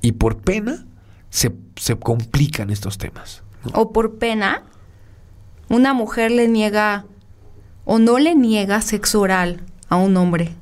Y 0.02 0.13
por 0.13 0.38
pena 0.38 0.86
se, 1.30 1.54
se 1.75 1.98
complican 1.98 2.70
estos 2.70 2.98
temas. 2.98 3.44
¿no? 3.63 3.80
O 3.80 3.92
por 3.92 4.16
pena, 4.16 4.63
una 5.70 5.94
mujer 5.94 6.32
le 6.32 6.48
niega 6.48 7.06
o 7.86 8.00
no 8.00 8.20
le 8.20 8.36
niega 8.36 8.82
sexo 8.82 9.22
oral 9.22 9.62
a 9.90 9.96
un 9.96 10.16
hombre. 10.18 10.54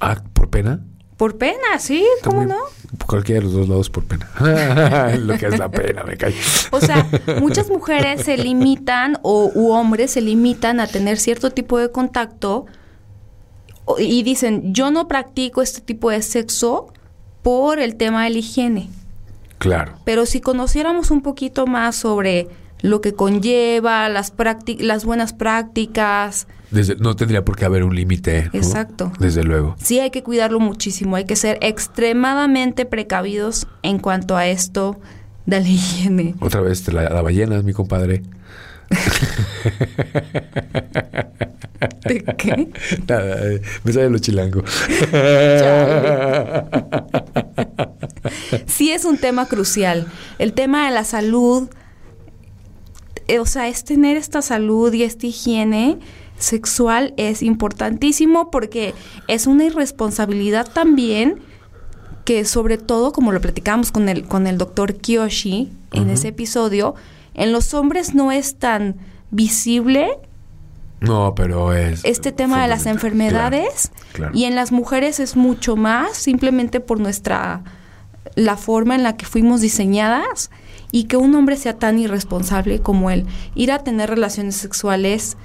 Ah, 0.00 0.22
¿por 0.32 0.48
pena? 0.48 0.80
Por 1.16 1.38
pena, 1.38 1.78
sí, 1.78 2.04
¿cómo 2.22 2.40
También, 2.40 2.58
no? 2.58 2.64
Cualquiera 3.06 3.40
de 3.40 3.46
los 3.46 3.54
dos 3.54 3.68
lados 3.68 3.90
por 3.90 4.04
pena. 4.04 4.28
Lo 5.18 5.36
que 5.38 5.46
es 5.46 5.58
la 5.58 5.70
pena, 5.70 6.04
me 6.04 6.16
cae. 6.16 6.34
O 6.70 6.80
sea, 6.80 7.08
muchas 7.40 7.68
mujeres 7.70 8.24
se 8.24 8.36
limitan 8.36 9.18
o 9.22 9.50
u 9.54 9.72
hombres 9.72 10.12
se 10.12 10.20
limitan 10.20 10.80
a 10.80 10.86
tener 10.86 11.18
cierto 11.18 11.50
tipo 11.50 11.78
de 11.78 11.90
contacto 11.90 12.66
y 13.98 14.22
dicen, 14.22 14.74
yo 14.74 14.90
no 14.90 15.08
practico 15.08 15.62
este 15.62 15.80
tipo 15.80 16.10
de 16.10 16.22
sexo 16.22 16.92
por 17.42 17.78
el 17.78 17.96
tema 17.96 18.24
de 18.24 18.30
la 18.30 18.38
higiene. 18.38 18.90
Claro. 19.58 19.94
Pero 20.04 20.26
si 20.26 20.40
conociéramos 20.40 21.10
un 21.10 21.22
poquito 21.22 21.66
más 21.66 21.96
sobre 21.96 22.48
lo 22.82 23.00
que 23.00 23.14
conlleva, 23.14 24.08
las, 24.08 24.32
las 24.78 25.04
buenas 25.04 25.32
prácticas, 25.32 26.46
Desde, 26.76 26.96
no 26.96 27.16
tendría 27.16 27.42
por 27.42 27.56
qué 27.56 27.64
haber 27.64 27.84
un 27.84 27.96
límite. 27.96 28.50
¿no? 28.52 28.58
Exacto. 28.58 29.10
Desde 29.18 29.42
luego. 29.42 29.76
sí 29.82 29.98
hay 29.98 30.10
que 30.10 30.22
cuidarlo 30.22 30.60
muchísimo, 30.60 31.16
hay 31.16 31.24
que 31.24 31.34
ser 31.34 31.56
extremadamente 31.62 32.84
precavidos 32.84 33.66
en 33.82 33.98
cuanto 33.98 34.36
a 34.36 34.46
esto 34.46 35.00
de 35.46 35.60
la 35.60 35.68
higiene. 35.68 36.34
Otra 36.40 36.60
vez 36.60 36.82
te 36.82 36.92
la, 36.92 37.08
la 37.08 37.22
ballena, 37.22 37.62
mi 37.62 37.72
compadre. 37.72 38.22
¿De 42.04 42.22
qué? 42.36 42.68
Nada, 43.08 43.52
eh, 43.52 43.62
me 43.82 43.92
sale 43.92 44.10
lo 44.10 44.18
chilango. 44.18 44.62
Sí 48.66 48.90
es 48.90 49.04
un 49.06 49.16
tema 49.16 49.46
crucial. 49.46 50.06
El 50.38 50.52
tema 50.52 50.86
de 50.86 50.92
la 50.92 51.04
salud, 51.04 51.68
eh, 53.28 53.38
o 53.38 53.46
sea, 53.46 53.68
es 53.68 53.84
tener 53.84 54.16
esta 54.18 54.42
salud 54.42 54.92
y 54.92 55.02
esta 55.04 55.26
higiene 55.26 55.98
sexual 56.38 57.14
es 57.16 57.42
importantísimo 57.42 58.50
porque 58.50 58.94
es 59.28 59.46
una 59.46 59.64
irresponsabilidad 59.64 60.68
también 60.70 61.40
que 62.24 62.44
sobre 62.44 62.76
todo, 62.78 63.12
como 63.12 63.32
lo 63.32 63.40
platicamos 63.40 63.92
con 63.92 64.08
el, 64.08 64.24
con 64.26 64.46
el 64.46 64.58
doctor 64.58 64.94
Kiyoshi 64.94 65.70
en 65.92 66.10
ese 66.10 66.28
episodio, 66.28 66.94
en 67.34 67.52
los 67.52 67.72
hombres 67.72 68.14
no 68.14 68.32
es 68.32 68.56
tan 68.56 68.96
visible 69.30 70.08
No, 71.00 71.34
pero 71.36 71.72
es. 71.72 72.04
este 72.04 72.32
tema 72.32 72.60
de 72.62 72.68
las 72.68 72.86
enfermedades 72.86 73.90
Claro, 74.12 74.12
claro. 74.12 74.32
y 74.34 74.44
en 74.44 74.54
las 74.56 74.72
mujeres 74.72 75.20
es 75.20 75.36
mucho 75.36 75.76
más 75.76 76.16
simplemente 76.16 76.80
por 76.80 76.98
nuestra 77.00 77.62
la 78.34 78.56
forma 78.56 78.94
en 78.96 79.02
la 79.02 79.16
que 79.16 79.24
fuimos 79.24 79.60
diseñadas 79.60 80.50
y 80.90 81.04
que 81.04 81.16
un 81.16 81.34
hombre 81.34 81.56
sea 81.56 81.78
tan 81.78 81.98
irresponsable 81.98 82.80
como 82.80 83.10
él 83.10 83.24
ir 83.54 83.70
a 83.72 83.78
tener 83.78 84.10
relaciones 84.10 84.56
sexuales 84.56 85.36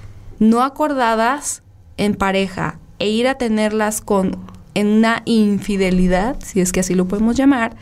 no 0.41 0.63
acordadas 0.63 1.61
en 1.97 2.15
pareja 2.15 2.79
e 2.97 3.07
ir 3.09 3.27
a 3.27 3.35
tenerlas 3.35 4.01
con 4.01 4.37
en 4.73 4.87
una 4.87 5.21
infidelidad 5.25 6.37
si 6.43 6.61
es 6.61 6.71
que 6.71 6.79
así 6.79 6.95
lo 6.95 7.07
podemos 7.07 7.35
llamar 7.37 7.75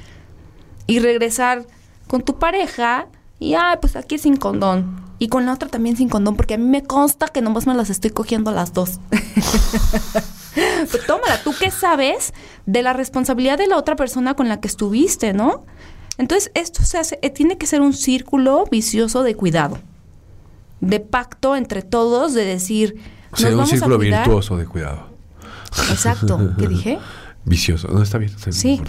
y 0.86 1.00
regresar 1.00 1.66
con 2.08 2.22
tu 2.22 2.38
pareja 2.38 3.08
y, 3.40 3.54
ah, 3.54 3.78
pues 3.80 3.96
aquí 3.96 4.18
sin 4.18 4.36
condón. 4.36 5.08
Y 5.20 5.30
con 5.30 5.46
la 5.46 5.54
otra 5.54 5.70
también 5.70 5.96
sin 5.96 6.10
condón, 6.10 6.36
porque 6.36 6.56
a 6.56 6.58
mí 6.58 6.66
me 6.66 6.84
consta 6.84 7.28
que 7.28 7.42
nomás 7.42 7.66
me 7.68 7.74
las 7.76 7.90
estoy 7.90 8.10
cogiendo 8.10 8.52
las 8.52 8.74
dos. 8.74 9.00
pues 9.10 11.06
tómala, 11.08 11.42
¿tú 11.44 11.54
qué 11.58 11.72
sabes 11.72 12.34
de 12.66 12.82
la 12.82 12.92
responsabilidad 12.92 13.58
de 13.58 13.68
la 13.68 13.78
otra 13.78 13.96
persona 13.96 14.34
con 14.34 14.50
la 14.50 14.60
que 14.60 14.68
estuviste, 14.68 15.32
no? 15.32 15.64
Entonces, 16.18 16.52
esto 16.56 16.84
se 16.84 16.98
hace, 16.98 17.20
eh, 17.22 17.30
tiene 17.30 17.58
que 17.58 17.68
ser 17.68 17.80
un 17.80 17.94
círculo 17.94 18.66
vicioso 18.70 19.24
de 19.24 19.36
cuidado, 19.36 19.80
de 20.82 21.00
pacto 21.00 21.56
entre 21.56 21.82
todos, 21.82 22.34
de 22.34 22.46
decir, 22.46 22.96
nos 23.32 23.42
Sería 23.42 23.58
un 23.58 23.64
a 23.64 23.66
círculo 23.68 23.98
cuidar. 23.98 24.22
virtuoso 24.26 24.58
de 24.58 24.66
cuidado. 24.66 25.10
Exacto, 25.90 26.54
¿qué 26.58 26.68
dije? 26.68 27.00
Vicioso. 27.46 27.88
No 27.90 28.02
está 28.02 28.18
bien. 28.18 28.32
está 28.32 28.50
bien, 28.50 28.56
no 28.56 28.62
Sí. 28.62 28.82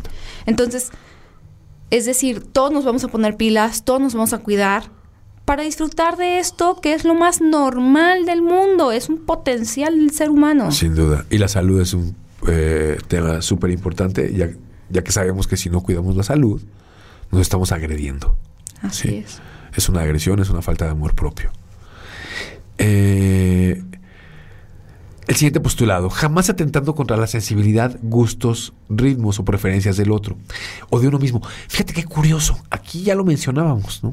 Entonces, 0.46 0.90
es 1.90 2.06
decir, 2.06 2.44
todos 2.52 2.72
nos 2.72 2.84
vamos 2.84 3.04
a 3.04 3.08
poner 3.08 3.36
pilas, 3.36 3.84
todos 3.84 4.00
nos 4.00 4.14
vamos 4.14 4.32
a 4.32 4.38
cuidar 4.38 4.84
para 5.44 5.62
disfrutar 5.64 6.16
de 6.16 6.38
esto 6.38 6.80
que 6.80 6.94
es 6.94 7.04
lo 7.04 7.14
más 7.14 7.40
normal 7.40 8.24
del 8.24 8.40
mundo, 8.42 8.92
es 8.92 9.08
un 9.08 9.18
potencial 9.24 9.96
del 9.96 10.12
ser 10.12 10.30
humano. 10.30 10.70
Sin 10.70 10.94
duda. 10.94 11.24
Y 11.30 11.38
la 11.38 11.48
salud 11.48 11.80
es 11.80 11.92
un 11.92 12.14
eh, 12.46 12.98
tema 13.08 13.42
súper 13.42 13.70
importante, 13.70 14.32
ya, 14.32 14.48
ya 14.90 15.02
que 15.02 15.10
sabemos 15.12 15.48
que 15.48 15.56
si 15.56 15.68
no 15.68 15.80
cuidamos 15.80 16.16
la 16.16 16.22
salud, 16.22 16.62
nos 17.32 17.40
estamos 17.40 17.72
agrediendo. 17.72 18.36
Así 18.82 19.08
Sí. 19.08 19.14
es. 19.26 19.40
Es 19.74 19.88
una 19.88 20.02
agresión, 20.02 20.38
es 20.40 20.50
una 20.50 20.62
falta 20.62 20.84
de 20.84 20.92
amor 20.92 21.14
propio. 21.14 21.50
Eh, 22.82 23.82
el 25.26 25.36
siguiente 25.36 25.60
postulado, 25.60 26.10
jamás 26.10 26.50
atentando 26.50 26.96
contra 26.96 27.16
la 27.16 27.28
sensibilidad, 27.28 27.96
gustos, 28.02 28.72
ritmos 28.88 29.38
o 29.38 29.44
preferencias 29.44 29.96
del 29.96 30.10
otro 30.10 30.36
o 30.88 30.98
de 30.98 31.06
uno 31.06 31.20
mismo. 31.20 31.40
Fíjate 31.68 31.92
qué 31.92 32.02
curioso, 32.02 32.58
aquí 32.68 33.02
ya 33.02 33.14
lo 33.14 33.24
mencionábamos, 33.24 34.02
¿no? 34.02 34.12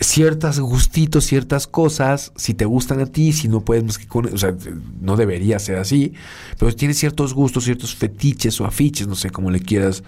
Ciertas 0.00 0.58
gustitos, 0.58 1.24
ciertas 1.24 1.68
cosas, 1.68 2.32
si 2.34 2.52
te 2.54 2.64
gustan 2.64 2.98
a 3.00 3.06
ti, 3.06 3.32
si 3.32 3.46
no 3.46 3.60
puedes 3.60 3.84
más 3.84 3.96
que 3.96 4.08
con, 4.08 4.26
o 4.26 4.38
sea, 4.38 4.56
no 5.00 5.16
debería 5.16 5.60
ser 5.60 5.76
así, 5.76 6.14
pero 6.58 6.74
tienes 6.74 6.98
ciertos 6.98 7.32
gustos, 7.32 7.62
ciertos 7.62 7.94
fetiches 7.94 8.60
o 8.60 8.64
afiches, 8.64 9.06
no 9.06 9.14
sé 9.14 9.30
cómo 9.30 9.52
le 9.52 9.60
quieras 9.60 10.02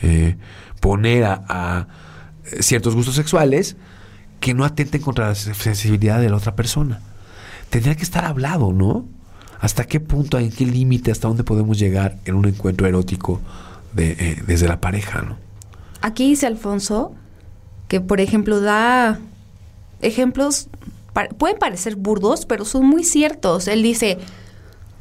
eh, 0.00 0.36
poner 0.80 1.24
a, 1.24 1.44
a, 1.48 1.88
eh, 2.46 2.62
ciertos 2.62 2.94
gustos 2.94 3.16
sexuales 3.16 3.76
que 4.40 4.54
no 4.54 4.64
atenten 4.64 5.02
contra 5.02 5.28
la 5.28 5.34
sensibilidad 5.34 6.20
de 6.20 6.30
la 6.30 6.36
otra 6.36 6.56
persona. 6.56 7.00
Tendría 7.68 7.94
que 7.94 8.02
estar 8.02 8.24
hablado, 8.24 8.72
¿no? 8.72 9.04
¿Hasta 9.60 9.84
qué 9.84 10.00
punto, 10.00 10.38
en 10.38 10.50
qué 10.50 10.64
límite, 10.66 11.10
hasta 11.12 11.28
dónde 11.28 11.44
podemos 11.44 11.78
llegar 11.78 12.16
en 12.24 12.34
un 12.34 12.46
encuentro 12.46 12.86
erótico 12.86 13.40
de, 13.92 14.12
eh, 14.12 14.42
desde 14.46 14.66
la 14.66 14.80
pareja, 14.80 15.22
¿no? 15.22 15.36
Aquí 16.00 16.28
dice 16.30 16.46
Alfonso 16.46 17.14
que, 17.88 18.00
por 18.00 18.20
ejemplo, 18.20 18.60
da 18.60 19.18
ejemplos, 20.00 20.68
pa- 21.12 21.28
pueden 21.28 21.58
parecer 21.58 21.96
burdos, 21.96 22.46
pero 22.46 22.64
son 22.64 22.86
muy 22.86 23.04
ciertos. 23.04 23.68
Él 23.68 23.82
dice, 23.82 24.18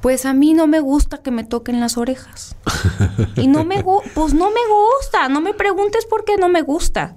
pues 0.01 0.25
a 0.25 0.33
mí 0.33 0.53
no 0.53 0.67
me 0.67 0.79
gusta 0.81 1.19
que 1.19 1.31
me 1.31 1.43
toquen 1.45 1.79
las 1.79 1.97
orejas. 1.97 2.55
Y 3.37 3.47
no 3.47 3.63
me 3.63 3.83
gu- 3.83 4.03
pues 4.13 4.33
no 4.33 4.49
me 4.49 4.59
gusta, 4.99 5.29
no 5.29 5.39
me 5.39 5.53
preguntes 5.53 6.05
por 6.05 6.25
qué 6.25 6.35
no 6.37 6.49
me 6.49 6.61
gusta. 6.61 7.15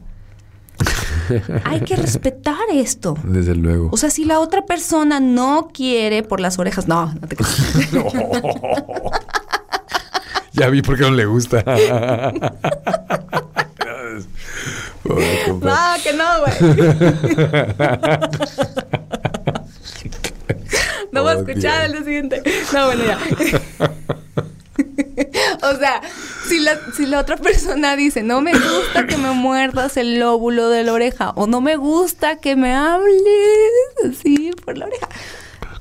Hay 1.65 1.81
que 1.81 1.97
respetar 1.97 2.57
esto. 2.73 3.17
Desde 3.25 3.55
luego. 3.55 3.89
O 3.93 3.97
sea, 3.97 4.11
si 4.11 4.25
la 4.25 4.41
otra 4.41 4.65
persona 4.65 5.21
no 5.21 5.71
quiere 5.73 6.23
por 6.23 6.41
las 6.41 6.59
orejas, 6.59 6.89
no, 6.89 7.13
no 7.15 7.29
te. 7.29 7.37
No. 7.93 8.07
ya 10.53 10.69
vi 10.69 10.83
por 10.83 10.97
qué 10.97 11.03
no 11.03 11.11
le 11.11 11.27
gusta. 11.27 11.63
No, 15.05 15.77
que 16.03 16.13
no, 16.13 16.25
güey. 16.41 16.55
No 21.13 21.23
voy 21.23 21.33
a 21.33 21.35
escuchar 21.35 21.85
el 21.85 22.05
siguiente. 22.05 22.43
No, 22.73 22.87
bueno, 22.87 23.05
ya. 23.05 23.19
O 25.63 25.77
sea, 25.77 26.01
si 26.49 26.59
la, 26.61 26.79
si 26.97 27.07
la 27.07 27.21
otra 27.21 27.37
persona 27.37 27.95
dice, 27.97 28.23
no 28.23 28.41
me 28.41 28.53
gusta 28.53 29.07
que 29.07 29.17
me 29.17 29.33
muerdas 29.33 29.97
el 29.97 30.19
lóbulo 30.19 30.69
de 30.69 30.83
la 30.85 30.93
oreja, 30.93 31.31
o 31.31 31.47
no 31.47 31.61
me 31.61 31.77
gusta 31.77 32.37
que 32.37 32.57
me 32.57 32.75
hables 32.75 33.23
así 34.11 34.51
por 34.65 34.77
la 34.79 34.87
oreja, 34.87 35.09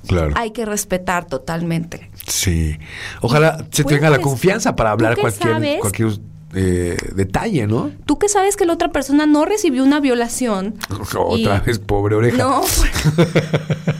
Claro. 0.07 0.33
hay 0.35 0.51
que 0.51 0.65
respetar 0.65 1.25
totalmente. 1.25 2.09
Sí. 2.27 2.77
Ojalá 3.21 3.65
se 3.71 3.83
Puedes- 3.83 4.00
tenga 4.00 4.09
la 4.09 4.19
confianza 4.19 4.75
para 4.75 4.89
¿tú 4.89 4.93
hablar 4.93 5.17
cualquier, 5.17 5.53
sabes? 5.53 5.79
cualquier 5.79 6.09
eh, 6.53 6.98
detalle, 7.15 7.67
¿no? 7.67 7.91
Tú 8.05 8.20
que 8.20 8.27
sabes 8.29 8.55
que 8.55 8.65
la 8.65 8.74
otra 8.74 8.91
persona 8.91 9.25
no 9.25 9.46
recibió 9.46 9.84
una 9.84 10.00
violación. 10.00 10.75
Otra 11.17 11.58
y- 11.63 11.65
vez, 11.65 11.79
pobre 11.79 12.15
oreja. 12.15 12.38
No, 12.38 12.62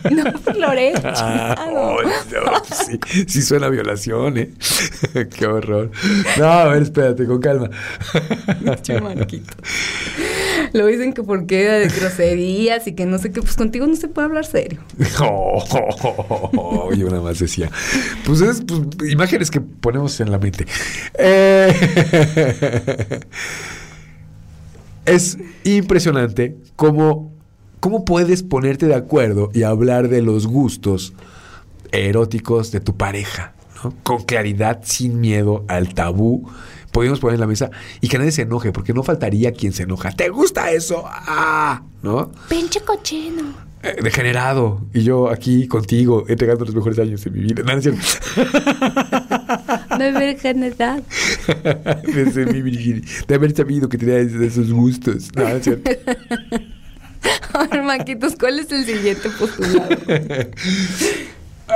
por, 0.04 0.12
no 0.12 0.40
por 0.40 0.56
la 0.58 0.70
oreja. 0.70 1.14
Ah, 1.16 1.66
oh, 1.74 1.98
sí, 2.74 3.00
sí 3.28 3.42
suena 3.42 3.68
a 3.68 3.70
violación, 3.70 4.38
¿eh? 4.38 4.52
Qué 5.38 5.46
horror. 5.46 5.92
No, 6.38 6.46
a 6.46 6.66
ver, 6.66 6.84
espérate, 6.84 7.26
con 7.26 7.40
calma. 7.40 7.70
Marquito. 9.02 9.54
Lo 10.74 10.86
dicen 10.86 11.14
que 11.14 11.24
por 11.24 11.46
qué 11.46 11.66
de 11.66 11.88
groserías 11.88 12.88
y 12.88 12.94
que 12.94 13.06
no 13.06 13.18
sé 13.18 13.32
qué, 13.32 13.42
pues 13.42 13.56
contigo 13.56 13.86
no 13.88 13.96
se 13.96 14.08
puede 14.08 14.28
hablar 14.28 14.46
serio. 14.46 14.80
Oh, 15.22 16.90
y 16.96 17.04
una 17.04 17.22
más 17.22 17.40
decía. 17.40 17.70
Pues 18.26 18.42
es 18.42 18.62
pues, 18.62 19.12
imágenes 19.12 19.52
que 19.52 19.62
ponemos 19.62 20.20
en 20.20 20.32
la 20.32 20.38
mente. 20.38 20.66
Eh, 21.18 21.74
es 25.06 25.38
impresionante 25.64 26.58
cómo, 26.76 27.34
cómo 27.80 28.06
puedes 28.06 28.44
ponerte 28.44 28.88
de 28.88 28.96
acuerdo 28.96 29.50
y 29.54 29.64
hablar 29.64 30.08
de 30.08 30.22
los 30.22 30.48
gustos 30.48 31.14
eróticos 31.92 32.72
de 32.72 32.80
tu 32.80 32.96
pareja, 32.96 33.54
¿no? 33.84 33.94
Con 34.04 34.24
claridad, 34.24 34.82
sin 34.84 35.20
miedo 35.20 35.66
al 35.68 35.94
tabú. 35.94 36.50
Podemos 36.92 37.20
poner 37.20 37.36
en 37.36 37.42
la 37.42 37.48
mesa 37.48 37.72
y 38.02 38.08
que 38.08 38.18
nadie 38.18 38.32
se 38.32 38.44
enoje, 38.44 38.72
porque 38.72 38.94
no 38.94 39.04
faltaría 39.04 39.52
quien 39.54 39.74
se 39.74 39.84
enoja. 39.84 40.12
¿Te 40.12 40.30
gusta 40.30 40.72
eso? 40.72 41.04
¡Ah! 41.06 41.82
¿No? 42.04 42.32
Pinche 42.50 42.82
cochino. 42.82 43.72
Eh, 43.84 43.96
degenerado. 44.02 44.82
Y 44.94 45.04
yo 45.04 45.30
aquí 45.30 45.68
contigo, 45.68 46.26
entregando 46.28 46.66
los 46.66 46.76
mejores 46.76 47.00
años 47.00 47.24
de 47.24 47.32
mi 47.32 47.40
vida. 47.42 47.64
No, 47.64 47.74
no 47.74 47.78
es 47.78 47.84
cierto. 47.84 48.02
De 49.98 50.12
virginidad. 50.12 51.04
Desde 52.04 52.46
mi 52.46 52.62
virginidad. 52.62 53.08
De 53.28 53.36
haber 53.36 53.56
sabido 53.56 53.90
que 53.90 53.98
tenía 53.98 54.20
esos 54.20 54.72
gustos. 54.72 55.30
No, 55.36 55.44
no 55.44 55.50
es 55.50 55.64
cierto. 55.64 55.92
A 57.54 57.68
ver, 57.68 57.84
Maquitos, 57.84 58.36
¿cuál 58.40 58.60
es 58.60 58.72
el 58.72 58.86
siguiente 58.86 59.30
postulado? 59.30 59.90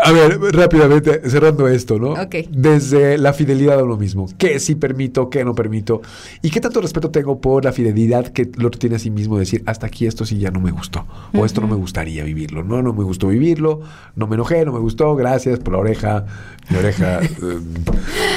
A 0.03 0.11
ver, 0.11 0.39
rápidamente, 0.53 1.21
cerrando 1.29 1.67
esto, 1.67 1.97
¿no? 1.99 2.11
Ok. 2.11 2.35
Desde 2.49 3.17
la 3.17 3.33
fidelidad 3.33 3.79
a 3.79 3.83
uno 3.83 3.97
mismo. 3.97 4.27
¿Qué 4.37 4.59
sí 4.59 4.75
permito, 4.75 5.29
qué 5.29 5.43
no 5.43 5.55
permito? 5.55 6.01
¿Y 6.41 6.49
qué 6.51 6.59
tanto 6.61 6.81
respeto 6.81 7.09
tengo 7.11 7.39
por 7.41 7.63
la 7.65 7.71
fidelidad 7.71 8.27
que 8.27 8.43
el 8.43 8.65
otro 8.65 8.79
tiene 8.79 8.97
a 8.97 8.99
sí 8.99 9.09
mismo? 9.09 9.37
Decir, 9.39 9.63
hasta 9.65 9.87
aquí 9.87 10.05
esto 10.05 10.25
sí 10.25 10.37
ya 10.37 10.51
no 10.51 10.59
me 10.59 10.71
gustó. 10.71 11.05
O 11.33 11.45
esto 11.45 11.61
no 11.61 11.67
me 11.67 11.75
gustaría 11.75 12.23
vivirlo. 12.23 12.63
No, 12.63 12.81
no 12.81 12.93
me 12.93 13.03
gustó 13.03 13.27
vivirlo. 13.29 13.81
No 14.15 14.27
me 14.27 14.35
enojé, 14.35 14.63
no 14.65 14.71
me 14.73 14.79
gustó. 14.79 15.15
Gracias 15.15 15.59
por 15.59 15.73
la 15.73 15.79
oreja. 15.79 16.25
Mi 16.69 16.77
oreja 16.77 17.21
eh, 17.23 17.27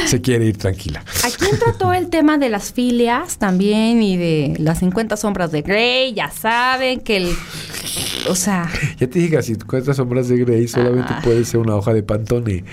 se 0.07 0.21
quiere 0.21 0.47
ir 0.47 0.57
tranquila. 0.57 1.03
Aquí 1.25 1.45
entra 1.51 1.73
todo 1.79 1.93
el 1.95 2.09
tema 2.09 2.39
de 2.39 2.49
las 2.49 2.73
filias 2.73 3.39
también 3.39 4.03
y 4.03 4.17
de 4.17 4.55
las 4.59 4.79
50 4.81 5.17
sombras 5.17 5.51
de 5.53 5.63
Grey. 5.63 6.15
Ya 6.15 6.31
saben 6.31 7.01
que 7.01 7.17
el. 7.19 7.33
O 8.29 8.35
sea, 8.35 8.69
Ya 9.01 9.07
te 9.09 9.19
dije 9.19 9.41
si 9.43 9.53
encuentras 9.53 9.97
sombras 9.97 10.29
de 10.29 10.37
Grey 10.39 10.69
solamente 10.69 11.13
Ah. 11.15 11.21
puede 11.25 11.45
ser 11.49 11.61
una 11.61 11.75
hoja 11.75 11.93
de 11.93 12.03
pantone. 12.03 12.65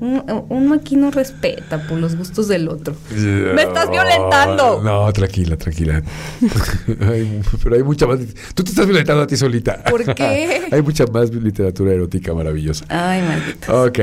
un- 0.00 0.44
uno 0.48 0.74
aquí 0.74 0.96
no 0.96 1.10
respeta 1.10 1.86
por 1.86 1.98
los 1.98 2.16
gustos 2.16 2.48
del 2.48 2.68
otro. 2.68 2.94
¡Me 3.14 3.62
estás 3.62 3.90
violentando! 3.90 4.80
No, 4.82 5.12
tranquila, 5.12 5.56
tranquila. 5.56 6.02
Hay- 7.00 7.40
pero 7.62 7.76
hay 7.76 7.82
mucha 7.82 8.06
más. 8.06 8.18
Tú 8.54 8.62
te 8.64 8.70
estás 8.70 8.86
violentando 8.86 9.22
a 9.22 9.26
ti 9.26 9.36
solita. 9.36 9.82
¿Por 9.84 10.14
qué? 10.14 10.62
hay 10.72 10.82
mucha 10.82 11.06
más 11.06 11.30
literatura 11.32 11.92
erótica 11.92 12.32
maravillosa. 12.34 12.84
Ay, 12.88 13.22
maldito. 13.22 13.84
Ok. 13.84 13.98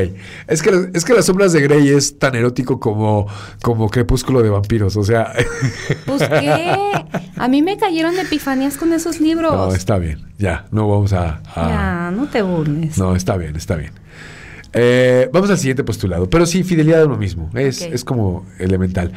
Es 0.47 0.61
que, 0.61 0.89
es 0.93 1.05
que 1.05 1.13
las 1.13 1.25
sombras 1.25 1.53
de 1.53 1.61
Grey 1.61 1.89
es 1.89 2.17
tan 2.19 2.35
erótico 2.35 2.79
como, 2.79 3.27
como 3.61 3.89
crepúsculo 3.89 4.41
de 4.41 4.49
vampiros. 4.49 4.95
O 4.97 5.03
sea. 5.03 5.33
Pues 6.05 6.23
qué. 6.27 6.71
A 7.37 7.47
mí 7.47 7.61
me 7.61 7.77
cayeron 7.77 8.17
epifanías 8.19 8.77
con 8.77 8.93
esos 8.93 9.19
libros. 9.19 9.51
no, 9.53 9.73
está 9.73 9.97
bien. 9.97 10.19
Ya, 10.43 10.65
no 10.71 10.89
vamos 10.89 11.13
a. 11.13 11.41
a- 11.55 11.69
Ya, 11.69 12.11
no 12.11 12.27
te 12.27 12.41
burles. 12.41 12.97
No, 12.97 13.15
está 13.15 13.37
bien, 13.37 13.55
está 13.55 13.77
bien. 13.77 13.93
Eh, 14.73 15.29
vamos 15.31 15.49
al 15.49 15.57
siguiente 15.57 15.85
postulado. 15.85 16.29
Pero 16.29 16.45
sí, 16.45 16.63
fidelidad 16.65 17.01
a 17.01 17.05
uno 17.05 17.15
mismo. 17.15 17.49
Es, 17.53 17.81
es 17.81 18.03
como 18.03 18.45
elemental. 18.59 19.13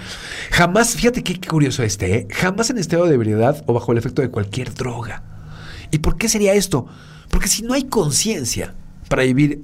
Jamás, 0.53 0.95
fíjate 0.95 1.25
qué, 1.25 1.41
qué 1.41 1.49
curioso 1.49 1.83
este, 1.83 2.15
¿eh? 2.15 2.29
Jamás 2.31 2.71
en 2.71 2.79
estado 2.79 3.07
de 3.07 3.15
ebriedad 3.17 3.61
o 3.67 3.73
bajo 3.73 3.91
el 3.91 3.99
efecto 3.99 4.23
de 4.23 4.29
cualquier 4.31 4.73
droga. 4.73 5.25
¿Y 5.91 5.99
por 5.99 6.17
qué 6.17 6.29
sería 6.29 6.55
esto? 6.55 6.87
Porque 7.29 7.49
si 7.49 7.63
no 7.65 7.75
hay 7.75 7.85
conciencia 7.85 8.75
para 9.09 9.25
vivir 9.25 9.63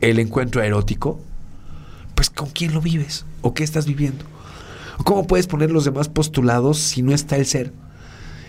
el 0.00 0.18
encuentro 0.18 0.60
erótico, 0.60 1.20
pues 2.16 2.30
¿con 2.30 2.48
quién 2.50 2.74
lo 2.74 2.80
vives? 2.80 3.26
¿O 3.42 3.54
qué 3.54 3.62
estás 3.62 3.86
viviendo? 3.86 4.24
¿O 4.98 5.04
¿Cómo 5.04 5.24
puedes 5.28 5.46
poner 5.46 5.70
los 5.70 5.84
demás 5.84 6.08
postulados 6.08 6.78
si 6.78 7.02
no 7.02 7.14
está 7.14 7.36
el 7.36 7.46
ser? 7.46 7.72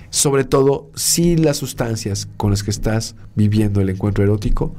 Sobre 0.10 0.43
todo 0.43 0.89
si 0.95 1.38
las 1.38 1.58
sustancias 1.58 2.28
con 2.38 2.52
las 2.52 2.63
que 2.63 2.72
estás 2.72 3.15
viviendo 3.36 3.80
el 3.82 3.89
encuentro 3.89 4.24
erótico 4.24 4.74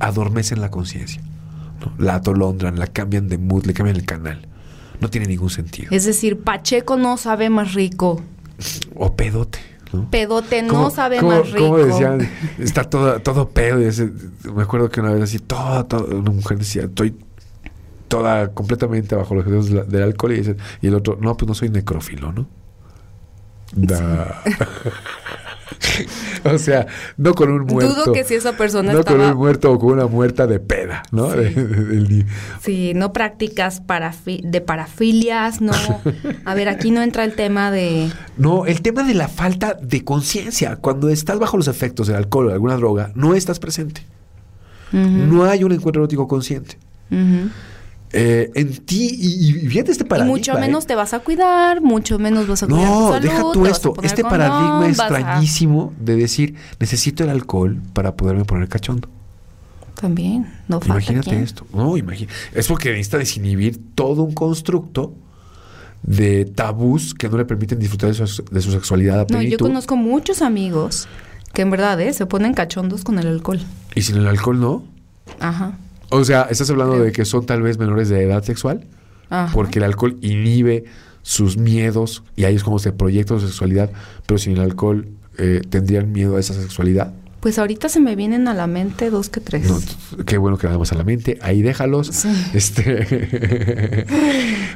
adormecen 0.00 0.60
la 0.60 0.70
conciencia. 0.70 1.20
¿no? 1.80 1.92
La 2.02 2.16
atolondran, 2.16 2.78
la 2.78 2.86
cambian 2.86 3.28
de 3.28 3.38
mood, 3.38 3.66
le 3.66 3.74
cambian 3.74 3.96
el 3.96 4.04
canal. 4.06 4.48
No 5.00 5.10
tiene 5.10 5.26
ningún 5.26 5.50
sentido. 5.50 5.88
Es 5.90 6.04
decir, 6.04 6.40
Pacheco 6.40 6.96
no 6.96 7.16
sabe 7.16 7.50
más 7.50 7.74
rico. 7.74 8.22
O 8.94 9.14
pedote. 9.14 9.58
¿no? 9.92 10.08
Pedote 10.10 10.62
no 10.62 10.72
¿Cómo- 10.74 10.90
sabe 10.90 11.20
más 11.20 11.50
rico. 11.50 11.66
cómo 11.66 11.78
decían? 11.78 12.26
Está 12.58 12.84
todo, 12.84 13.20
todo 13.20 13.48
pedo. 13.50 13.78
me 14.54 14.62
acuerdo 14.62 14.88
que 14.88 15.00
una 15.00 15.12
vez 15.12 15.22
así, 15.24 15.38
toda, 15.38 15.84
toda- 15.86 16.04
una 16.14 16.30
mujer 16.30 16.58
decía, 16.58 16.84
estoy 16.84 17.14
toda 18.08 18.52
completamente 18.54 19.14
bajo 19.14 19.34
los 19.34 19.46
efectos 19.46 19.88
del 19.90 20.02
alcohol. 20.02 20.32
Y, 20.32 20.36
dice- 20.38 20.56
y 20.80 20.86
el 20.86 20.94
otro, 20.94 21.18
no, 21.20 21.36
pues 21.36 21.46
no 21.48 21.54
soy 21.54 21.68
necrófilo, 21.68 22.32
¿no? 22.32 22.46
Da. 23.74 24.42
o 26.44 26.58
sea, 26.58 26.86
no 27.16 27.34
con 27.34 27.50
un 27.50 27.64
muerto. 27.66 27.94
Dudo 27.94 28.12
que 28.12 28.24
si 28.24 28.34
esa 28.34 28.56
persona 28.56 28.92
no 28.92 29.04
con 29.04 29.20
un 29.20 29.36
muerto 29.36 29.72
o 29.72 29.78
con 29.78 29.92
una 29.92 30.06
muerta 30.06 30.46
de 30.46 30.60
peda, 30.60 31.02
¿no? 31.10 31.30
Sí. 31.32 31.38
De- 31.38 31.50
de-. 31.54 32.26
Sí, 32.62 32.92
no 32.94 33.12
practicas 33.12 33.82
parafi- 33.82 34.42
de 34.42 34.60
parafilias, 34.60 35.60
no. 35.60 35.72
A 36.44 36.54
ver, 36.54 36.68
aquí 36.68 36.90
no 36.90 37.02
entra 37.02 37.24
el 37.24 37.34
tema 37.34 37.70
de. 37.70 38.10
No, 38.36 38.66
el 38.66 38.82
tema 38.82 39.02
de 39.02 39.14
la 39.14 39.28
falta 39.28 39.76
de 39.80 40.04
conciencia. 40.04 40.76
Cuando 40.76 41.08
estás 41.08 41.38
bajo 41.38 41.56
los 41.56 41.68
efectos 41.68 42.06
del 42.06 42.16
alcohol 42.16 42.46
o 42.46 42.48
de 42.48 42.54
alguna 42.54 42.76
droga, 42.76 43.10
no 43.14 43.34
estás 43.34 43.58
presente. 43.58 44.02
No 44.92 45.44
hay 45.46 45.64
un 45.64 45.72
encuentro 45.72 46.02
erótico 46.02 46.28
consciente. 46.28 46.76
ujú. 47.10 47.48
Eh, 48.14 48.50
en 48.54 48.76
ti, 48.84 49.08
y, 49.18 49.66
y 49.66 49.78
este 49.78 49.92
Y 49.92 50.04
paradigma. 50.04 50.36
mucho 50.36 50.56
¿eh? 50.56 50.60
menos 50.60 50.86
te 50.86 50.94
vas 50.94 51.14
a 51.14 51.20
cuidar, 51.20 51.80
mucho 51.80 52.18
menos 52.18 52.46
vas 52.46 52.62
a 52.62 52.66
cuidar 52.66 52.84
tu 52.86 52.90
No, 52.92 53.08
salud, 53.12 53.22
deja 53.22 53.42
tú 53.52 53.66
esto. 53.66 53.94
Este 54.02 54.22
paradigma 54.22 54.84
a- 54.84 54.88
extrañísimo 54.88 55.94
de 55.98 56.16
decir, 56.16 56.54
necesito 56.78 57.24
el 57.24 57.30
alcohol 57.30 57.80
para 57.94 58.14
poderme 58.14 58.44
poner 58.44 58.68
cachondo. 58.68 59.08
También, 59.94 60.46
no 60.68 60.80
falta 60.80 60.94
Imagínate 60.94 61.30
quién. 61.30 61.42
esto. 61.42 61.64
No, 61.72 61.96
imagínate. 61.96 62.34
Es 62.54 62.66
porque 62.66 62.90
necesita 62.90 63.18
desinhibir 63.18 63.78
todo 63.94 64.22
un 64.24 64.34
constructo 64.34 65.14
de 66.02 66.44
tabús 66.44 67.14
que 67.14 67.28
no 67.28 67.36
le 67.38 67.44
permiten 67.44 67.78
disfrutar 67.78 68.12
de 68.14 68.26
su, 68.26 68.42
de 68.44 68.60
su 68.60 68.72
sexualidad 68.72 69.20
a 69.20 69.26
No, 69.30 69.40
yo 69.40 69.56
conozco 69.58 69.94
muchos 69.96 70.42
amigos 70.42 71.06
Que 71.52 71.62
en 71.62 71.70
verdad, 71.70 72.00
¿eh? 72.00 72.12
Se 72.12 72.26
ponen 72.26 72.54
cachondos 72.54 73.04
con 73.04 73.18
el 73.18 73.26
alcohol. 73.28 73.60
¿Y 73.94 74.02
sin 74.02 74.16
el 74.16 74.26
alcohol 74.26 74.58
no? 74.60 74.82
Ajá. 75.38 75.78
O 76.12 76.24
sea, 76.24 76.46
¿estás 76.50 76.68
hablando 76.70 76.98
de 76.98 77.10
que 77.10 77.24
son 77.24 77.46
tal 77.46 77.62
vez 77.62 77.78
menores 77.78 78.08
de 78.08 78.22
edad 78.22 78.42
sexual? 78.44 78.84
Ajá. 79.30 79.52
Porque 79.54 79.78
el 79.78 79.84
alcohol 79.84 80.18
inhibe 80.20 80.84
sus 81.22 81.56
miedos 81.56 82.22
y 82.36 82.44
ahí 82.44 82.54
es 82.54 82.64
como 82.64 82.78
se 82.78 82.92
proyecta 82.92 83.38
su 83.38 83.46
sexualidad, 83.46 83.90
pero 84.26 84.36
sin 84.38 84.52
el 84.52 84.60
alcohol 84.60 85.08
eh, 85.38 85.62
tendrían 85.68 86.12
miedo 86.12 86.36
a 86.36 86.40
esa 86.40 86.52
sexualidad. 86.52 87.14
Pues 87.40 87.58
ahorita 87.58 87.88
se 87.88 87.98
me 87.98 88.14
vienen 88.14 88.46
a 88.46 88.54
la 88.54 88.66
mente 88.66 89.10
dos 89.10 89.28
que 89.28 89.40
tres. 89.40 89.68
No, 89.68 90.24
qué 90.24 90.36
bueno 90.36 90.58
que 90.58 90.66
nada 90.66 90.78
más 90.78 90.92
a 90.92 90.96
la 90.96 91.02
mente, 91.02 91.38
ahí 91.40 91.62
déjalos. 91.62 92.08
Sí. 92.08 92.28
Este 92.54 94.06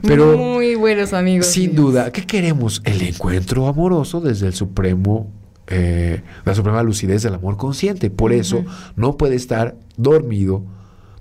pero 0.03 0.37
Muy 0.39 0.75
buenos 0.75 1.13
amigos. 1.13 1.47
sin 1.47 1.73
míos. 1.73 1.77
duda, 1.77 2.13
¿qué 2.13 2.25
queremos? 2.25 2.81
El 2.85 3.03
encuentro 3.03 3.69
amoroso 3.69 4.21
desde 4.21 4.47
el 4.47 4.55
supremo 4.55 5.31
eh, 5.69 6.23
la 6.45 6.55
suprema 6.55 6.83
lucidez 6.83 7.23
del 7.23 7.35
amor 7.35 7.57
consciente. 7.57 8.09
Por 8.11 8.33
eso 8.33 8.65
no 8.95 9.17
puede 9.17 9.35
estar 9.35 9.77
dormido 9.97 10.65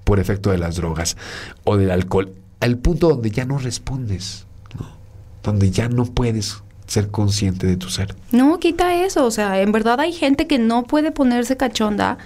por 0.06 0.20
efecto 0.20 0.52
de 0.52 0.58
las 0.58 0.78
drogas 0.78 1.18
o 1.66 1.76
del 1.76 1.92
alcohol. 1.92 2.32
Al 2.62 2.78
punto 2.78 3.10
donde 3.10 3.32
ya 3.32 3.44
no 3.44 3.58
respondes, 3.58 4.46
¿no? 4.80 4.88
donde 5.44 5.72
ya 5.72 5.90
no 5.90 6.06
puedes 6.06 6.64
ser 6.88 7.10
consciente 7.10 7.68
de 7.68 7.76
tu 7.76 7.90
ser. 7.90 8.16
No, 8.32 8.60
quita 8.60 9.04
eso. 9.04 9.26
O 9.26 9.32
sea, 9.32 9.60
en 9.62 9.74
verdad 9.74 10.00
hay 10.00 10.14
gente 10.14 10.48
que 10.48 10.60
no 10.60 10.84
puede 10.84 11.12
ponerse 11.12 11.58
cachonda 11.58 12.18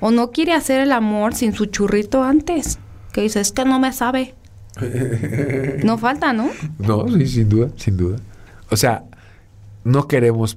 o 0.00 0.10
no 0.10 0.30
quiere 0.30 0.52
hacer 0.52 0.80
el 0.80 0.92
amor 0.92 1.34
sin 1.34 1.52
su 1.54 1.66
churrito 1.66 2.22
antes. 2.22 2.78
Que 3.12 3.22
dice, 3.22 3.40
es 3.40 3.52
que 3.52 3.64
no 3.64 3.80
me 3.80 3.92
sabe. 3.92 4.34
No 5.84 5.98
falta, 5.98 6.32
¿no? 6.32 6.48
No, 6.78 7.08
sí, 7.08 7.26
sin 7.26 7.48
duda, 7.48 7.68
sin 7.76 7.96
duda. 7.96 8.18
O 8.70 8.76
sea, 8.76 9.04
no 9.84 10.06
queremos 10.06 10.56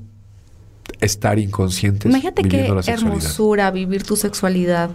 estar 0.99 1.39
inconscientes. 1.39 2.09
Imagínate 2.09 2.43
qué 2.43 2.69
la 2.69 2.81
hermosura 2.85 3.71
vivir 3.71 4.03
tu 4.03 4.15
sexualidad 4.15 4.91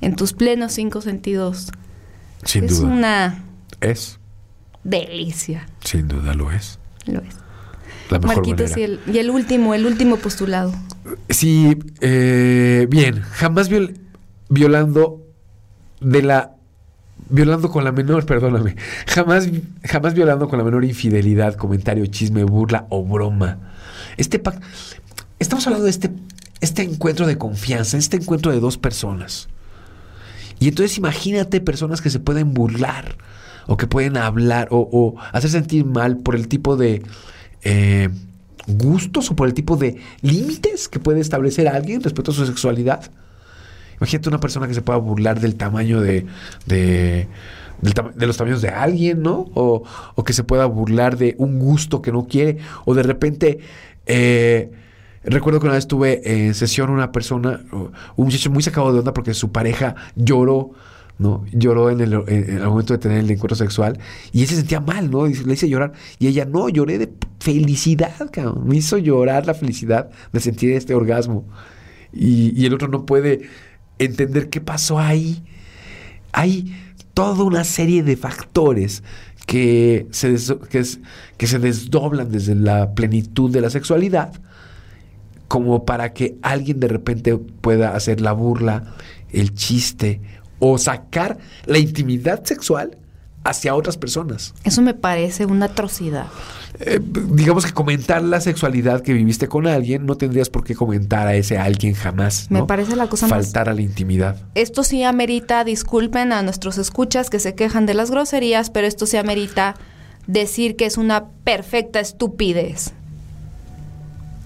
en 0.00 0.16
tus 0.16 0.32
plenos 0.32 0.72
cinco 0.72 1.00
sentidos. 1.00 1.70
Sin 2.44 2.64
es 2.64 2.78
duda. 2.80 2.88
una 2.92 3.44
Es, 3.80 4.18
delicia. 4.84 5.66
sin 5.84 6.08
duda 6.08 6.34
lo 6.34 6.50
es. 6.52 6.78
Lo 7.06 7.20
es. 7.20 7.34
La 8.10 8.18
mejor 8.18 8.36
Marquitos, 8.36 8.76
y 8.76 8.82
el, 8.82 9.00
y 9.06 9.18
el 9.18 9.30
último, 9.30 9.72
el 9.74 9.86
último 9.86 10.16
postulado. 10.16 10.72
Sí, 11.28 11.76
eh, 12.00 12.86
bien, 12.90 13.20
jamás 13.22 13.70
viol- 13.70 13.96
violando 14.48 15.24
de 16.00 16.22
la 16.22 16.56
violando 17.28 17.70
con 17.70 17.84
la 17.84 17.92
menor, 17.92 18.26
perdóname, 18.26 18.74
jamás 19.06 19.48
jamás 19.84 20.14
violando 20.14 20.48
con 20.48 20.58
la 20.58 20.64
menor 20.64 20.84
infidelidad, 20.84 21.54
comentario, 21.54 22.04
chisme, 22.06 22.42
burla 22.42 22.86
o 22.88 23.04
broma. 23.04 23.58
Este 24.16 24.42
pac- 24.42 24.60
estamos 25.38 25.64
hablando 25.66 25.84
de 25.84 25.90
este 25.90 26.10
este 26.60 26.82
encuentro 26.82 27.26
de 27.28 27.38
confianza, 27.38 27.96
este 27.96 28.16
encuentro 28.16 28.50
de 28.50 28.58
dos 28.60 28.76
personas. 28.76 29.48
Y 30.60 30.68
entonces 30.68 30.96
imagínate 30.98 31.60
personas 31.60 32.00
que 32.00 32.10
se 32.10 32.20
pueden 32.20 32.54
burlar 32.54 33.16
o 33.66 33.76
que 33.76 33.86
pueden 33.86 34.16
hablar 34.16 34.68
o, 34.70 35.16
hacer 35.32 35.50
sentir 35.50 35.84
mal 35.84 36.18
por 36.18 36.36
el 36.36 36.48
tipo 36.48 36.76
de 36.76 37.02
eh, 37.62 38.10
gustos 38.66 39.30
o 39.30 39.36
por 39.36 39.48
el 39.48 39.54
tipo 39.54 39.76
de 39.76 39.96
límites 40.20 40.88
que 40.88 41.00
puede 41.00 41.20
establecer 41.20 41.66
alguien 41.66 42.02
respecto 42.02 42.30
a 42.30 42.34
su 42.34 42.46
sexualidad. 42.46 43.10
Imagínate 43.98 44.28
una 44.28 44.40
persona 44.40 44.68
que 44.68 44.74
se 44.74 44.82
pueda 44.82 44.98
burlar 44.98 45.40
del 45.40 45.56
tamaño 45.56 46.00
de, 46.00 46.26
de, 46.66 47.26
de 48.14 48.26
los 48.26 48.36
tamaños 48.36 48.62
de 48.62 48.68
alguien, 48.68 49.22
¿no? 49.22 49.50
O, 49.54 49.82
o 50.14 50.24
que 50.24 50.32
se 50.32 50.44
pueda 50.44 50.66
burlar 50.66 51.16
de 51.16 51.34
un 51.38 51.58
gusto 51.58 52.00
que 52.02 52.12
no 52.12 52.26
quiere. 52.26 52.58
O 52.84 52.94
de 52.94 53.02
repente, 53.02 53.58
eh, 54.06 54.70
recuerdo 55.24 55.60
que 55.60 55.66
una 55.66 55.74
vez 55.74 55.86
tuve 55.86 56.20
en 56.46 56.54
sesión 56.54 56.90
una 56.90 57.12
persona, 57.12 57.60
un 57.72 58.24
muchacho 58.24 58.50
muy 58.50 58.62
sacado 58.62 58.92
de 58.92 59.00
onda 59.00 59.12
porque 59.14 59.34
su 59.34 59.52
pareja 59.52 59.94
lloró. 60.16 60.72
¿no? 61.18 61.44
Lloró 61.52 61.90
en 61.90 62.00
el, 62.00 62.14
en- 62.14 62.24
en 62.28 62.56
el 62.56 62.66
momento 62.66 62.94
de 62.94 62.98
tener 62.98 63.18
el 63.18 63.30
encuentro 63.30 63.54
sexual 63.54 63.98
y 64.32 64.40
él 64.40 64.46
se 64.48 64.56
sentía 64.56 64.80
mal, 64.80 65.10
¿no? 65.10 65.26
Le 65.26 65.52
hice 65.52 65.68
llorar. 65.68 65.92
Y 66.18 66.28
ella, 66.28 66.46
no, 66.46 66.70
lloré 66.70 66.96
de 66.96 67.12
felicidad, 67.40 68.30
cabrón. 68.32 68.66
Me 68.66 68.76
hizo 68.78 68.96
llorar 68.96 69.44
la 69.46 69.52
felicidad 69.52 70.08
de 70.32 70.40
sentir 70.40 70.72
este 70.72 70.94
orgasmo. 70.94 71.44
Y, 72.10 72.64
el 72.64 72.72
otro 72.72 72.88
no 72.88 73.04
puede 73.04 73.42
entender 73.98 74.48
qué 74.48 74.62
pasó 74.62 74.98
ahí. 74.98 75.44
Hay 76.32 76.74
toda 77.12 77.44
una 77.44 77.64
serie 77.64 78.02
de 78.02 78.16
factores 78.16 79.02
que 79.44 80.06
se, 80.12 80.36
que 81.36 81.46
se 81.46 81.58
desdoblan 81.58 82.30
desde 82.30 82.54
la 82.54 82.94
plenitud 82.94 83.50
de 83.50 83.60
la 83.60 83.68
sexualidad 83.68 84.32
como 85.50 85.84
para 85.84 86.12
que 86.12 86.36
alguien 86.42 86.78
de 86.78 86.86
repente 86.86 87.36
pueda 87.36 87.96
hacer 87.96 88.20
la 88.20 88.30
burla, 88.30 88.94
el 89.32 89.52
chiste 89.52 90.20
o 90.60 90.78
sacar 90.78 91.38
la 91.66 91.78
intimidad 91.78 92.44
sexual 92.44 92.96
hacia 93.42 93.74
otras 93.74 93.96
personas. 93.96 94.54
Eso 94.62 94.80
me 94.80 94.94
parece 94.94 95.46
una 95.46 95.66
atrocidad. 95.66 96.26
Eh, 96.78 97.00
digamos 97.02 97.66
que 97.66 97.72
comentar 97.72 98.22
la 98.22 98.40
sexualidad 98.40 99.02
que 99.02 99.12
viviste 99.12 99.48
con 99.48 99.66
alguien, 99.66 100.06
no 100.06 100.14
tendrías 100.14 100.50
por 100.50 100.62
qué 100.62 100.76
comentar 100.76 101.26
a 101.26 101.34
ese 101.34 101.58
alguien 101.58 101.94
jamás. 101.94 102.46
Me 102.48 102.62
parece 102.62 102.94
la 102.94 103.08
cosa 103.08 103.26
más 103.26 103.46
Faltar 103.46 103.68
a 103.68 103.74
la 103.74 103.82
intimidad. 103.82 104.36
Esto 104.54 104.84
sí 104.84 105.02
amerita, 105.02 105.64
disculpen 105.64 106.32
a 106.32 106.42
nuestros 106.42 106.78
escuchas 106.78 107.28
que 107.28 107.40
se 107.40 107.56
quejan 107.56 107.86
de 107.86 107.94
las 107.94 108.12
groserías, 108.12 108.70
pero 108.70 108.86
esto 108.86 109.04
sí 109.04 109.16
amerita 109.16 109.74
decir 110.28 110.76
que 110.76 110.86
es 110.86 110.96
una 110.96 111.26
perfecta 111.42 111.98
estupidez. 111.98 112.92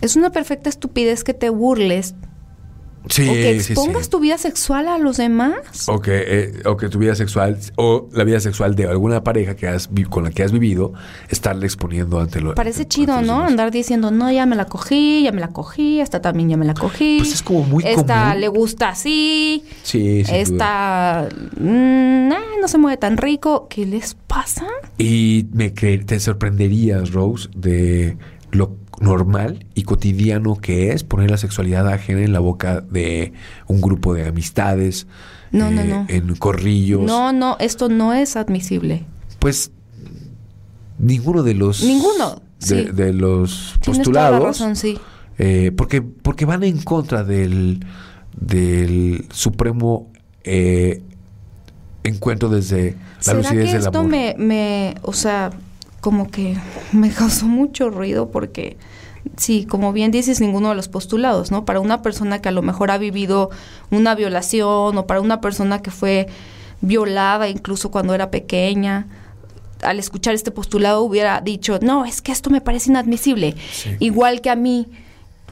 Es 0.04 0.16
una 0.16 0.30
perfecta 0.30 0.68
estupidez 0.68 1.24
que 1.24 1.34
te 1.34 1.48
burles 1.50 2.14
Sí, 3.10 3.28
o 3.28 3.32
que 3.34 3.50
expongas 3.56 4.04
sí. 4.04 4.10
tu 4.10 4.18
vida 4.18 4.38
sexual 4.38 4.88
a 4.88 4.96
los 4.96 5.18
demás. 5.18 5.54
O 5.88 6.00
que, 6.00 6.24
eh, 6.26 6.62
o 6.64 6.78
que 6.78 6.88
tu 6.88 6.98
vida 6.98 7.14
sexual 7.14 7.58
o 7.76 8.08
la 8.14 8.24
vida 8.24 8.40
sexual 8.40 8.74
de 8.76 8.86
alguna 8.86 9.22
pareja 9.22 9.54
que 9.56 9.68
has 9.68 9.90
con 10.08 10.24
la 10.24 10.30
que 10.30 10.42
has 10.42 10.52
vivido, 10.52 10.94
estarle 11.28 11.66
exponiendo 11.66 12.18
ante 12.18 12.40
lo 12.40 12.54
Parece 12.54 12.84
ante- 12.84 12.88
chido, 12.88 13.12
ante 13.12 13.26
los 13.26 13.28
¿no? 13.28 13.34
demás. 13.40 13.50
Andar 13.50 13.70
diciendo, 13.72 14.10
no, 14.10 14.32
ya 14.32 14.46
me 14.46 14.56
la 14.56 14.64
cogí, 14.64 15.22
ya 15.22 15.32
me 15.32 15.40
la 15.42 15.48
cogí, 15.48 16.00
esta 16.00 16.22
también 16.22 16.48
ya 16.48 16.56
me 16.56 16.64
la 16.64 16.72
cogí. 16.72 17.18
Pues 17.18 17.34
es 17.34 17.42
como 17.42 17.64
muy 17.64 17.84
Esta 17.86 18.24
común. 18.28 18.40
le 18.40 18.48
gusta 18.48 18.88
así, 18.88 19.64
Sí, 19.82 20.24
sin 20.24 20.34
esta 20.36 21.28
mm, 21.60 22.32
ah, 22.32 22.40
no 22.58 22.68
se 22.68 22.78
mueve 22.78 22.96
tan 22.96 23.18
rico. 23.18 23.66
¿Qué 23.68 23.84
les 23.84 24.14
pasa? 24.14 24.64
Y 24.96 25.46
me 25.52 25.68
te 25.70 26.20
sorprenderías, 26.20 27.12
Rose, 27.12 27.50
de 27.54 28.16
lo 28.50 28.76
normal 29.00 29.66
y 29.74 29.82
cotidiano 29.82 30.56
que 30.56 30.92
es 30.92 31.04
poner 31.04 31.30
la 31.30 31.36
sexualidad 31.36 31.88
ajena 31.88 32.20
en 32.22 32.32
la 32.32 32.40
boca 32.40 32.80
de 32.80 33.32
un 33.66 33.80
grupo 33.80 34.14
de 34.14 34.26
amistades, 34.28 35.06
No, 35.50 35.68
eh, 35.68 35.84
no. 35.84 36.06
en 36.08 36.34
corrillos. 36.36 37.02
No, 37.02 37.32
no, 37.32 37.56
esto 37.60 37.88
no 37.88 38.12
es 38.12 38.36
admisible. 38.36 39.04
Pues 39.38 39.70
ninguno 40.98 41.42
de 41.42 41.54
los 41.54 41.82
Ninguno, 41.82 42.40
de, 42.60 42.66
sí. 42.66 42.90
de 42.92 43.12
los 43.12 43.74
Tienes 43.80 44.02
toda 44.02 44.30
la 44.30 44.38
postulados 44.38 44.44
razón, 44.44 44.76
sí. 44.76 44.98
eh, 45.38 45.72
porque 45.76 46.00
porque 46.02 46.44
van 46.44 46.62
en 46.62 46.78
contra 46.82 47.24
del 47.24 47.84
del 48.36 49.26
supremo 49.30 50.10
eh, 50.44 51.02
encuentro 52.04 52.48
desde 52.48 52.92
la 52.92 53.22
¿Será 53.22 53.38
lucidez 53.38 53.64
que 53.66 53.72
del 53.72 53.82
esto 53.86 53.98
amor. 53.98 54.10
me, 54.10 54.34
me, 54.38 54.94
o 55.02 55.12
sea, 55.12 55.50
como 56.04 56.30
que 56.30 56.54
me 56.92 57.08
causó 57.10 57.46
mucho 57.46 57.88
ruido 57.88 58.30
porque, 58.30 58.76
sí, 59.38 59.64
como 59.64 59.94
bien 59.94 60.10
dices, 60.10 60.38
ninguno 60.38 60.68
de 60.68 60.74
los 60.74 60.88
postulados, 60.88 61.50
¿no? 61.50 61.64
Para 61.64 61.80
una 61.80 62.02
persona 62.02 62.42
que 62.42 62.50
a 62.50 62.52
lo 62.52 62.60
mejor 62.60 62.90
ha 62.90 62.98
vivido 62.98 63.48
una 63.90 64.14
violación 64.14 64.98
o 64.98 65.06
para 65.06 65.22
una 65.22 65.40
persona 65.40 65.80
que 65.80 65.90
fue 65.90 66.26
violada 66.82 67.48
incluso 67.48 67.90
cuando 67.90 68.14
era 68.14 68.30
pequeña, 68.30 69.06
al 69.80 69.98
escuchar 69.98 70.34
este 70.34 70.50
postulado 70.50 71.00
hubiera 71.00 71.40
dicho, 71.40 71.78
no, 71.80 72.04
es 72.04 72.20
que 72.20 72.32
esto 72.32 72.50
me 72.50 72.60
parece 72.60 72.90
inadmisible. 72.90 73.54
Sí. 73.72 73.96
Igual 73.98 74.42
que 74.42 74.50
a 74.50 74.56
mí, 74.56 74.88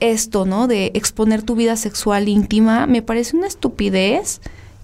esto, 0.01 0.45
¿no? 0.45 0.67
De 0.67 0.91
exponer 0.93 1.43
tu 1.43 1.55
vida 1.55 1.77
sexual 1.77 2.29
íntima, 2.29 2.87
me 2.87 3.01
parece 3.01 3.39
una 3.39 3.47
estupidez. 3.47 4.43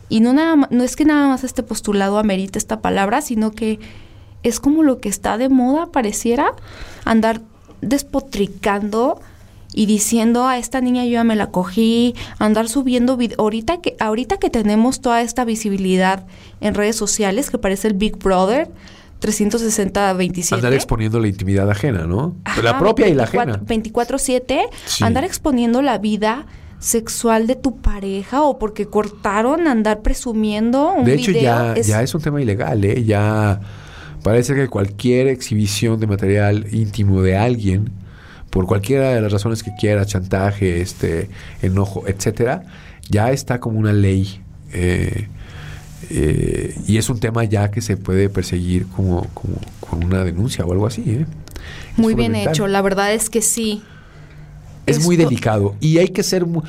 Y 0.08 0.20
no, 0.20 0.32
nada, 0.32 0.66
no 0.70 0.82
es 0.82 0.96
que 0.96 1.04
nada 1.04 1.28
más 1.28 1.44
este 1.44 1.62
postulado 1.62 2.16
amerite 2.16 2.58
esta 2.58 2.80
palabra, 2.80 3.20
sino 3.20 3.50
que 3.50 3.78
es 4.42 4.60
como 4.60 4.82
lo 4.82 5.00
que 5.00 5.08
está 5.08 5.38
de 5.38 5.48
moda, 5.48 5.86
pareciera, 5.86 6.52
andar 7.04 7.40
despotricando 7.80 9.20
y 9.74 9.86
diciendo 9.86 10.46
a 10.46 10.58
esta 10.58 10.80
niña 10.80 11.04
yo 11.04 11.12
ya 11.12 11.24
me 11.24 11.36
la 11.36 11.48
cogí, 11.48 12.14
andar 12.38 12.68
subiendo 12.68 13.18
ahorita 13.36 13.80
que 13.80 13.96
ahorita 14.00 14.38
que 14.38 14.50
tenemos 14.50 15.00
toda 15.00 15.22
esta 15.22 15.44
visibilidad 15.44 16.26
en 16.60 16.74
redes 16.74 16.96
sociales 16.96 17.50
que 17.50 17.58
parece 17.58 17.88
el 17.88 17.94
Big 17.94 18.16
Brother 18.16 18.70
360 19.20 20.12
27 20.14 20.54
Andar 20.54 20.72
exponiendo 20.72 21.20
la 21.20 21.28
intimidad 21.28 21.70
ajena, 21.70 22.06
¿no? 22.06 22.36
Ajá, 22.44 22.62
la 22.62 22.78
propia 22.78 23.08
y 23.08 23.14
la 23.14 23.24
24 23.24 23.52
ajena. 23.54 23.66
24/7, 23.66 24.68
Sí. 24.86 25.04
andar 25.04 25.24
exponiendo 25.24 25.82
la 25.82 25.98
vida 25.98 26.46
sexual 26.78 27.46
de 27.46 27.56
tu 27.56 27.76
pareja 27.80 28.42
o 28.42 28.58
porque 28.58 28.86
cortaron 28.86 29.66
andar 29.66 30.00
presumiendo 30.00 30.92
un 30.92 31.04
De 31.04 31.14
hecho, 31.14 31.32
video 31.32 31.42
ya 31.42 31.72
es... 31.74 31.86
ya 31.88 32.02
es 32.02 32.14
un 32.14 32.22
tema 32.22 32.40
ilegal, 32.40 32.84
¿eh? 32.84 33.04
Ya 33.04 33.60
parece 34.22 34.54
que 34.54 34.68
cualquier 34.68 35.28
exhibición 35.28 36.00
de 36.00 36.06
material 36.06 36.66
íntimo 36.72 37.22
de 37.22 37.36
alguien 37.36 37.90
por 38.50 38.66
cualquiera 38.66 39.14
de 39.14 39.20
las 39.20 39.32
razones 39.32 39.62
que 39.62 39.70
quiera, 39.78 40.04
chantaje, 40.06 40.80
este, 40.80 41.28
enojo, 41.62 42.04
etcétera, 42.06 42.64
ya 43.08 43.30
está 43.30 43.60
como 43.60 43.78
una 43.78 43.92
ley. 43.92 44.40
Eh, 44.72 45.28
eh, 46.10 46.74
y 46.86 46.96
es 46.96 47.10
un 47.10 47.20
tema 47.20 47.44
ya 47.44 47.70
que 47.70 47.80
se 47.80 47.96
puede 47.96 48.28
perseguir 48.28 48.86
como, 48.86 49.26
como 49.34 49.56
con 49.80 50.04
una 50.04 50.24
denuncia 50.24 50.64
o 50.64 50.72
algo 50.72 50.86
así. 50.86 51.02
¿eh? 51.06 51.26
Muy 51.96 52.14
bien 52.14 52.34
hecho, 52.34 52.66
la 52.66 52.82
verdad 52.82 53.12
es 53.12 53.28
que 53.28 53.42
sí. 53.42 53.82
Es 54.86 55.04
muy 55.04 55.16
delicado 55.16 55.74
y 55.80 55.98
hay 55.98 56.08
que 56.08 56.22
ser 56.22 56.46
muy, 56.46 56.62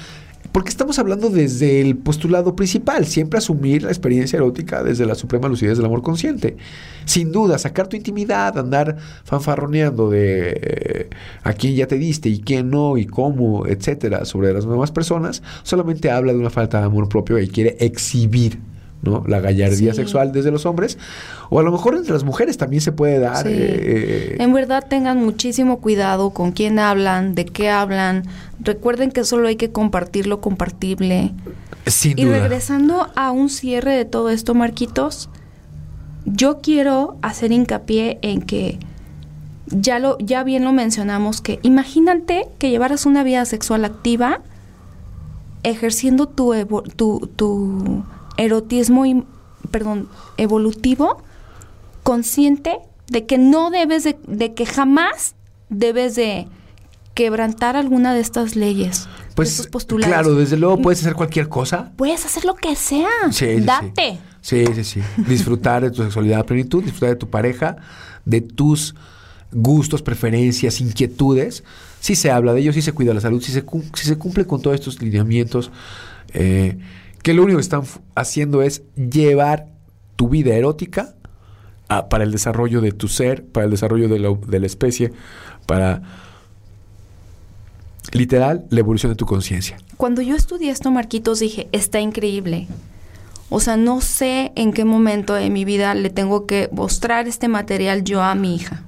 porque 0.52 0.70
estamos 0.70 0.98
hablando 1.00 1.30
desde 1.30 1.82
el 1.82 1.96
postulado 1.98 2.56
principal, 2.56 3.06
siempre 3.06 3.38
asumir 3.38 3.84
la 3.84 3.90
experiencia 3.90 4.38
erótica 4.38 4.84
desde 4.84 5.06
la 5.06 5.16
suprema 5.16 5.48
lucidez 5.48 5.78
del 5.78 5.86
amor 5.86 6.02
consciente. 6.02 6.58
Sin 7.06 7.32
duda, 7.32 7.58
sacar 7.58 7.88
tu 7.88 7.96
intimidad, 7.96 8.58
andar 8.58 8.98
fanfarroneando 9.24 10.10
de 10.10 10.60
eh, 10.62 11.10
a 11.44 11.54
quién 11.54 11.76
ya 11.76 11.88
te 11.88 11.98
diste 11.98 12.30
y 12.30 12.40
quién 12.40 12.70
no 12.70 12.98
y 12.98 13.06
cómo, 13.06 13.68
etcétera, 13.68 14.26
sobre 14.26 14.54
las 14.54 14.66
nuevas 14.66 14.92
personas, 14.92 15.44
solamente 15.64 16.10
habla 16.12 16.34
de 16.34 16.40
una 16.40 16.50
falta 16.50 16.80
de 16.80 16.86
amor 16.86 17.10
propio 17.10 17.40
y 17.40 17.48
quiere 17.48 17.78
exhibir 17.80 18.60
¿no? 19.02 19.24
La 19.28 19.40
gallardía 19.40 19.94
sexual 19.94 20.32
desde 20.32 20.52
los 20.52 20.66
hombres, 20.66 20.98
o 21.50 21.60
a 21.60 21.64
lo 21.64 21.72
mejor 21.72 21.96
entre 21.96 22.14
las 22.14 22.24
mujeres 22.24 22.58
también 22.58 22.82
se 22.82 22.92
puede 22.92 23.20
dar. 23.20 23.48
Eh, 23.48 23.52
eh, 23.52 24.36
en 24.40 24.54
verdad 24.54 24.86
tengan 24.88 25.24
muchísimo 25.24 25.80
cuidado 25.80 26.32
con 26.32 26.52
quién 26.52 26.80
hablan, 26.80 27.36
de 27.36 27.46
qué 27.46 27.70
hablan. 27.70 28.24
Recuerden 28.60 29.12
que 29.12 29.24
solo 29.24 29.48
hay 29.48 29.56
que 29.56 29.72
compartir 29.72 30.28
lo 30.28 30.42
compartible. 30.42 31.32
Sin 31.86 32.20
y 32.20 32.26
regresando 32.26 33.08
a 33.16 33.32
un 33.32 33.50
cierre 33.50 33.96
de 33.96 34.06
todo 34.06 34.30
esto, 34.30 34.54
Marquitos, 34.54 35.30
yo 36.26 36.60
quiero 36.62 37.18
hacer 37.22 37.52
hincapié 37.52 38.20
en 38.22 38.42
que 38.42 38.80
ya 39.68 40.00
lo 40.00 40.18
ya 40.18 40.44
bien 40.44 40.64
lo 40.64 40.74
mencionamos 40.74 41.42
que 41.42 41.60
imagínate 41.62 42.48
que 42.58 42.72
llevaras 42.72 43.06
una 43.06 43.24
vida 43.24 43.46
sexual 43.46 43.86
activa 43.86 44.42
ejerciendo 45.64 46.28
tu, 46.28 46.54
tu, 46.96 47.30
tu 47.36 48.04
erotismo, 48.40 49.04
perdón, 49.72 50.08
evolutivo, 50.38 51.22
consciente 52.04 52.80
de 53.08 53.26
que 53.26 53.38
no 53.38 53.70
debes 53.70 54.04
de, 54.04 54.54
que 54.54 54.66
jamás 54.66 55.36
debes 55.70 56.16
de 56.16 56.48
quebrantar 57.14 57.76
alguna 57.76 58.14
de 58.14 58.22
estas 58.22 58.56
leyes. 58.56 59.08
Pues 59.36 59.70
claro, 59.88 60.36
desde 60.36 60.58
luego 60.58 60.82
puedes 60.82 61.00
hacer 61.02 61.14
cualquier 61.14 61.50
cosa. 61.50 61.92
Puedes 61.96 62.26
hacer 62.26 62.46
lo 62.46 62.56
que 62.56 62.76
sea. 62.76 63.10
Date. 63.62 64.20
Sí, 64.42 64.66
sí, 64.74 64.84
sí. 64.84 65.02
Disfrutar 65.18 65.84
de 65.84 65.92
tu 65.92 66.04
sexualidad 66.04 66.40
a 66.40 66.46
plenitud, 66.46 66.84
disfrutar 66.84 67.10
de 67.10 67.16
tu 67.16 67.30
pareja, 67.30 67.78
de 68.26 68.42
tus 68.42 68.96
gustos, 69.52 70.02
preferencias, 70.02 70.82
inquietudes. 70.82 71.64
Si 72.00 72.16
se 72.16 72.32
habla 72.32 72.54
de 72.54 72.62
ellos, 72.62 72.76
si 72.76 72.82
se 72.82 72.94
cuida 72.94 73.14
la 73.14 73.22
salud, 73.22 73.42
si 73.42 73.52
se, 73.52 73.64
se 73.94 74.18
cumple 74.18 74.46
con 74.46 74.62
todos 74.62 74.76
estos 74.76 75.02
lineamientos. 75.02 75.72
Eh, 76.34 76.78
que 77.24 77.34
lo 77.34 77.44
único 77.44 77.58
que 77.58 77.64
están 77.64 77.84
haciendo 78.16 78.62
es 78.62 78.84
llevar 78.96 79.68
tu 80.16 80.30
vida 80.30 80.54
erótica 80.54 81.16
para 82.10 82.24
el 82.24 82.32
desarrollo 82.32 82.82
de 82.82 82.92
tu 82.92 83.08
ser, 83.08 83.46
para 83.46 83.66
el 83.66 83.72
desarrollo 83.72 84.08
de 84.08 84.20
la, 84.20 84.34
de 84.48 84.60
la 84.60 84.66
especie, 84.66 85.12
para 85.66 86.02
literal 88.12 88.66
la 88.70 88.80
evolución 88.80 89.12
de 89.12 89.16
tu 89.16 89.26
conciencia. 89.26 89.78
Cuando 89.98 90.22
yo 90.22 90.36
estudié 90.36 90.72
esto, 90.72 90.92
Marquitos, 90.92 91.40
dije, 91.40 91.68
está 91.72 92.00
increíble. 92.00 92.68
O 93.50 93.60
sea, 93.60 93.78
no 93.78 94.02
sé 94.02 94.52
en 94.56 94.74
qué 94.74 94.86
momento 94.86 95.34
de 95.34 95.50
mi 95.50 95.66
vida 95.66 95.94
le 95.96 96.10
tengo 96.10 96.46
que 96.46 96.70
mostrar 96.72 97.28
este 97.28 97.48
material 97.48 98.04
yo 98.04 98.22
a 98.22 98.36
mi 98.36 98.56
hija, 98.56 98.84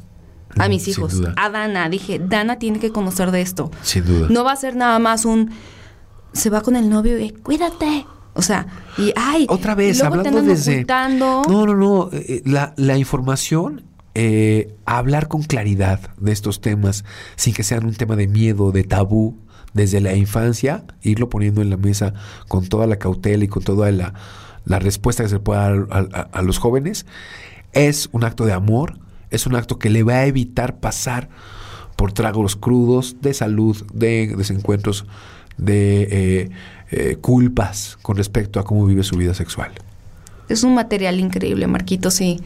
a 0.57 0.69
mis 0.69 0.87
hijos, 0.87 1.19
a 1.35 1.49
Dana. 1.49 1.89
Dije, 1.89 2.19
Dana 2.19 2.59
tiene 2.59 2.79
que 2.79 2.91
conocer 2.91 3.31
de 3.31 3.41
esto. 3.41 3.71
Sin 3.81 4.05
duda. 4.05 4.27
No 4.29 4.43
va 4.43 4.51
a 4.51 4.55
ser 4.55 4.75
nada 4.75 4.99
más 4.99 5.25
un, 5.25 5.49
se 6.33 6.51
va 6.51 6.61
con 6.61 6.75
el 6.75 6.89
novio 6.89 7.19
y 7.19 7.31
cuídate, 7.31 8.05
o 8.33 8.41
sea, 8.41 8.67
y 8.97 9.13
ay, 9.15 9.45
otra 9.49 9.75
vez 9.75 10.01
hablando 10.03 10.41
desde 10.41 10.85
No, 10.85 11.43
no, 11.65 11.75
no, 11.75 12.09
eh, 12.13 12.41
la, 12.45 12.73
la 12.77 12.97
información 12.97 13.83
eh, 14.13 14.75
hablar 14.85 15.29
con 15.29 15.43
claridad 15.43 15.99
de 16.17 16.33
estos 16.33 16.59
temas 16.59 17.05
sin 17.35 17.53
que 17.53 17.63
sean 17.63 17.85
un 17.85 17.93
tema 17.93 18.15
de 18.15 18.27
miedo, 18.27 18.71
de 18.71 18.83
tabú, 18.83 19.37
desde 19.73 20.01
la 20.01 20.15
infancia, 20.15 20.83
irlo 21.01 21.29
poniendo 21.29 21.61
en 21.61 21.69
la 21.69 21.77
mesa 21.77 22.13
con 22.49 22.67
toda 22.67 22.87
la 22.87 22.97
cautela 22.97 23.45
y 23.45 23.47
con 23.47 23.63
toda 23.63 23.89
la, 23.91 24.13
la 24.65 24.79
respuesta 24.79 25.23
que 25.23 25.29
se 25.29 25.39
pueda 25.39 25.69
dar 25.69 25.87
a, 25.91 26.21
a, 26.21 26.41
los 26.41 26.57
jóvenes, 26.57 27.05
es 27.71 28.09
un 28.11 28.25
acto 28.25 28.45
de 28.45 28.51
amor, 28.51 28.99
es 29.29 29.45
un 29.45 29.55
acto 29.55 29.79
que 29.79 29.89
le 29.89 30.03
va 30.03 30.15
a 30.15 30.25
evitar 30.25 30.79
pasar 30.79 31.29
por 31.95 32.11
tragos 32.11 32.57
crudos 32.57 33.17
de 33.21 33.33
salud, 33.33 33.77
de 33.93 34.33
desencuentros, 34.35 35.05
de 35.57 36.07
eh, 36.11 36.49
eh, 36.91 37.17
culpas 37.19 37.97
con 38.01 38.17
respecto 38.17 38.59
a 38.59 38.63
cómo 38.63 38.85
vive 38.85 39.03
su 39.03 39.15
vida 39.15 39.33
sexual. 39.33 39.71
Es 40.49 40.63
un 40.63 40.75
material 40.75 41.19
increíble, 41.19 41.65
Marquito, 41.67 42.11
sí. 42.11 42.41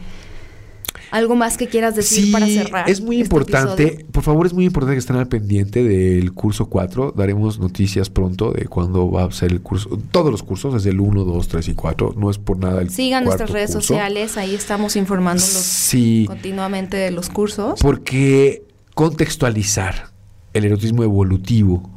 ¿Algo 1.10 1.34
más 1.36 1.56
que 1.56 1.68
quieras 1.68 1.94
decir 1.94 2.32
para 2.32 2.46
cerrar? 2.46 2.88
Es 2.88 3.00
muy 3.00 3.20
este 3.20 3.34
importante, 3.34 4.06
por 4.12 4.22
favor, 4.22 4.46
es 4.46 4.52
muy 4.52 4.64
importante 4.64 4.94
que 4.94 4.98
estén 4.98 5.16
al 5.16 5.28
pendiente 5.28 5.82
del 5.82 6.32
curso 6.32 6.66
4. 6.66 7.12
Daremos 7.16 7.58
noticias 7.58 8.10
pronto 8.10 8.52
de 8.52 8.66
cuándo 8.66 9.10
va 9.10 9.24
a 9.24 9.32
ser 9.32 9.52
el 9.52 9.60
curso. 9.60 9.98
Todos 10.10 10.30
los 10.30 10.42
cursos, 10.42 10.74
desde 10.74 10.90
el 10.90 11.00
1, 11.00 11.24
2, 11.24 11.48
3 11.48 11.68
y 11.68 11.74
4. 11.74 12.14
No 12.16 12.30
es 12.30 12.38
por 12.38 12.58
nada 12.58 12.82
el 12.82 12.90
Sigan 12.90 13.24
nuestras 13.24 13.50
redes 13.50 13.72
sociales, 13.72 14.36
ahí 14.36 14.54
estamos 14.54 14.96
informándolos 14.96 15.48
sí, 15.48 16.24
continuamente 16.26 16.96
de 16.96 17.10
los 17.10 17.30
cursos. 17.30 17.80
Porque 17.80 18.64
contextualizar 18.94 20.10
el 20.52 20.64
erotismo 20.64 21.02
evolutivo 21.02 21.95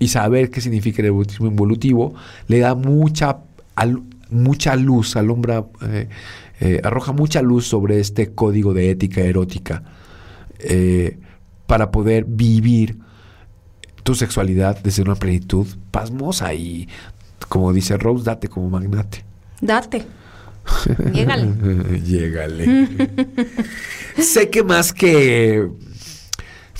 y 0.00 0.08
saber 0.08 0.50
qué 0.50 0.60
significa 0.60 1.02
el 1.02 1.08
evolutismo 1.08 1.46
involutivo 1.46 2.14
le 2.48 2.58
da 2.58 2.74
mucha, 2.74 3.40
mucha 4.30 4.74
luz, 4.74 5.14
alumbra, 5.14 5.66
eh, 5.82 6.08
eh, 6.58 6.80
arroja 6.82 7.12
mucha 7.12 7.42
luz 7.42 7.66
sobre 7.66 8.00
este 8.00 8.32
código 8.32 8.74
de 8.74 8.90
ética 8.90 9.20
erótica 9.20 9.84
eh, 10.58 11.18
para 11.66 11.90
poder 11.90 12.24
vivir 12.24 12.98
tu 14.02 14.14
sexualidad 14.14 14.78
desde 14.82 15.02
una 15.02 15.14
plenitud 15.14 15.66
pasmosa 15.90 16.54
y, 16.54 16.88
como 17.48 17.72
dice 17.72 17.96
Rose, 17.98 18.24
date 18.24 18.48
como 18.48 18.70
magnate. 18.70 19.22
Date. 19.60 20.06
Llégale. 21.12 22.00
Llégale. 22.00 22.88
sé 24.18 24.48
que 24.48 24.62
más 24.64 24.94
que 24.94 25.68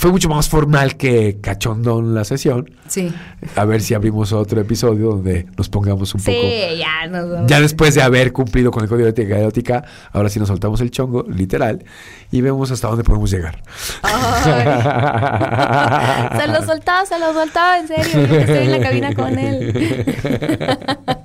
fue 0.00 0.10
mucho 0.10 0.28
más 0.30 0.48
formal 0.48 0.96
que 0.96 1.40
cachondón 1.42 2.14
la 2.14 2.24
sesión. 2.24 2.70
Sí. 2.88 3.12
A 3.54 3.66
ver 3.66 3.82
si 3.82 3.92
abrimos 3.92 4.32
otro 4.32 4.58
episodio 4.58 5.10
donde 5.10 5.44
nos 5.58 5.68
pongamos 5.68 6.14
un 6.14 6.22
poco. 6.22 6.32
Sí, 6.32 6.78
ya 6.78 7.06
nos 7.06 7.46
Ya 7.46 7.60
después 7.60 7.94
de 7.94 8.00
haber 8.00 8.32
cumplido 8.32 8.70
con 8.70 8.82
el 8.82 8.88
código 8.88 9.04
de 9.04 9.10
ética 9.10 9.38
erótica, 9.38 9.84
ahora 10.12 10.30
sí 10.30 10.38
nos 10.38 10.48
soltamos 10.48 10.80
el 10.80 10.90
chongo, 10.90 11.26
literal, 11.28 11.84
y 12.32 12.40
vemos 12.40 12.70
hasta 12.70 12.88
dónde 12.88 13.04
podemos 13.04 13.30
llegar. 13.30 13.62
se 16.38 16.46
lo 16.46 16.64
soltaba, 16.64 17.04
se 17.04 17.18
lo 17.18 17.34
soltaba, 17.34 17.78
en 17.78 17.88
serio. 17.88 18.38
estoy 18.38 18.56
en 18.56 18.70
la 18.70 18.80
cabina 18.80 19.14
con 19.14 19.38
él. 19.38 19.70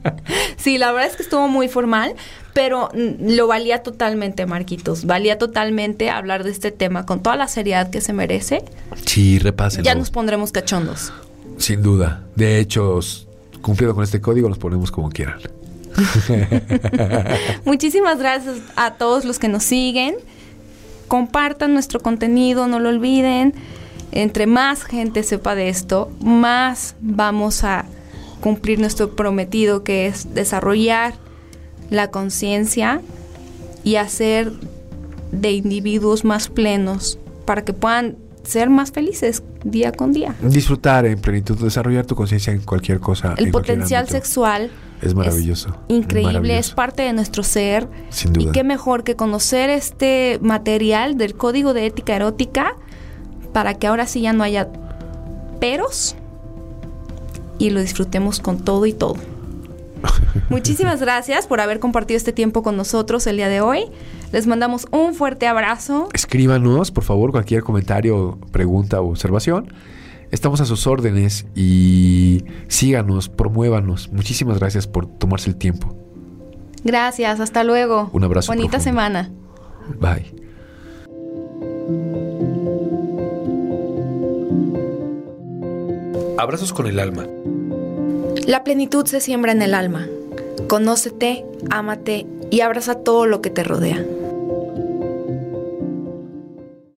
sí, 0.57 0.77
la 0.77 0.91
verdad 0.91 1.09
es 1.09 1.15
que 1.15 1.23
estuvo 1.23 1.47
muy 1.47 1.69
formal, 1.69 2.13
pero 2.55 2.89
lo 2.93 3.47
valía 3.47 3.83
totalmente, 3.83 4.45
Marquitos. 4.45 5.03
Valía 5.03 5.37
totalmente 5.37 6.09
hablar 6.09 6.45
de 6.45 6.51
este 6.51 6.71
tema 6.71 7.05
con 7.05 7.21
toda 7.21 7.35
la 7.35 7.49
seriedad 7.49 7.89
que 7.89 7.99
se 7.99 8.13
merece. 8.13 8.63
Sí, 9.05 9.39
repásenlo. 9.39 9.83
Ya 9.83 9.93
nos 9.93 10.09
pondremos 10.09 10.53
cachondos. 10.53 11.11
Sin 11.57 11.83
duda. 11.83 12.23
De 12.37 12.59
hecho, 12.59 13.01
cumpliendo 13.61 13.93
con 13.93 14.05
este 14.05 14.21
código, 14.21 14.47
nos 14.47 14.57
ponemos 14.57 14.89
como 14.89 15.09
quieran. 15.09 15.39
Muchísimas 17.65 18.19
gracias 18.19 18.55
a 18.77 18.93
todos 18.93 19.25
los 19.25 19.37
que 19.37 19.49
nos 19.49 19.63
siguen. 19.63 20.15
Compartan 21.09 21.73
nuestro 21.73 21.99
contenido, 21.99 22.69
no 22.69 22.79
lo 22.79 22.87
olviden. 22.87 23.53
Entre 24.13 24.47
más 24.47 24.83
gente 24.85 25.23
sepa 25.23 25.55
de 25.55 25.67
esto, 25.67 26.09
más 26.21 26.95
vamos 27.01 27.65
a 27.65 27.83
cumplir 28.39 28.79
nuestro 28.79 29.13
prometido 29.13 29.83
que 29.83 30.07
es 30.07 30.33
desarrollar 30.33 31.24
la 31.89 32.09
conciencia 32.09 33.01
y 33.83 33.95
hacer 33.97 34.51
de 35.31 35.51
individuos 35.51 36.23
más 36.23 36.47
plenos 36.47 37.19
para 37.45 37.63
que 37.63 37.73
puedan 37.73 38.17
ser 38.43 38.69
más 38.69 38.91
felices 38.91 39.43
día 39.63 39.91
con 39.91 40.13
día. 40.13 40.35
Disfrutar 40.41 41.05
en 41.05 41.19
plenitud, 41.19 41.57
desarrollar 41.57 42.05
tu 42.05 42.15
conciencia 42.15 42.53
en 42.53 42.61
cualquier 42.61 42.99
cosa. 42.99 43.33
El 43.37 43.51
potencial 43.51 44.07
sexual 44.07 44.69
es 45.01 45.13
maravilloso. 45.13 45.75
increíble, 45.87 46.57
es 46.57 46.71
parte 46.71 47.03
de 47.03 47.13
nuestro 47.13 47.43
ser. 47.43 47.87
Sin 48.09 48.33
duda. 48.33 48.49
Y 48.49 48.51
qué 48.51 48.63
mejor 48.63 49.03
que 49.03 49.15
conocer 49.15 49.69
este 49.69 50.39
material 50.41 51.17
del 51.17 51.35
código 51.35 51.73
de 51.73 51.87
ética 51.87 52.15
erótica 52.15 52.75
para 53.53 53.75
que 53.75 53.87
ahora 53.87 54.07
sí 54.07 54.21
ya 54.21 54.33
no 54.33 54.43
haya 54.43 54.69
peros 55.59 56.15
y 57.57 57.69
lo 57.69 57.81
disfrutemos 57.81 58.39
con 58.39 58.59
todo 58.59 58.85
y 58.85 58.93
todo. 58.93 59.15
Muchísimas 60.49 60.99
gracias 61.01 61.47
por 61.47 61.61
haber 61.61 61.79
compartido 61.79 62.17
este 62.17 62.33
tiempo 62.33 62.63
con 62.63 62.77
nosotros 62.77 63.27
el 63.27 63.37
día 63.37 63.49
de 63.49 63.61
hoy. 63.61 63.85
Les 64.31 64.47
mandamos 64.47 64.87
un 64.91 65.13
fuerte 65.13 65.47
abrazo. 65.47 66.09
Escríbanos, 66.13 66.91
por 66.91 67.03
favor, 67.03 67.31
cualquier 67.31 67.63
comentario, 67.63 68.39
pregunta 68.51 69.01
o 69.01 69.09
observación. 69.09 69.73
Estamos 70.31 70.59
a 70.61 70.65
sus 70.65 70.87
órdenes 70.87 71.45
y 71.55 72.43
síganos, 72.67 73.29
promuévanos. 73.29 74.11
Muchísimas 74.11 74.59
gracias 74.59 74.87
por 74.87 75.05
tomarse 75.05 75.49
el 75.49 75.55
tiempo. 75.55 75.95
Gracias, 76.83 77.39
hasta 77.39 77.63
luego. 77.63 78.09
Un 78.11 78.23
abrazo. 78.23 78.51
Bonita 78.51 78.77
profundo. 78.77 78.83
semana. 78.83 79.31
Bye. 79.99 80.35
Abrazos 86.37 86.73
con 86.73 86.87
el 86.87 86.99
alma. 86.99 87.25
La 88.45 88.63
plenitud 88.63 89.07
se 89.07 89.21
siembra 89.21 89.51
en 89.51 89.63
el 89.63 89.73
alma. 89.73 90.07
Conócete, 90.67 91.43
ámate 91.71 92.27
y 92.51 92.61
abraza 92.61 92.93
todo 92.93 93.25
lo 93.25 93.41
que 93.41 93.49
te 93.49 93.63
rodea. 93.63 94.05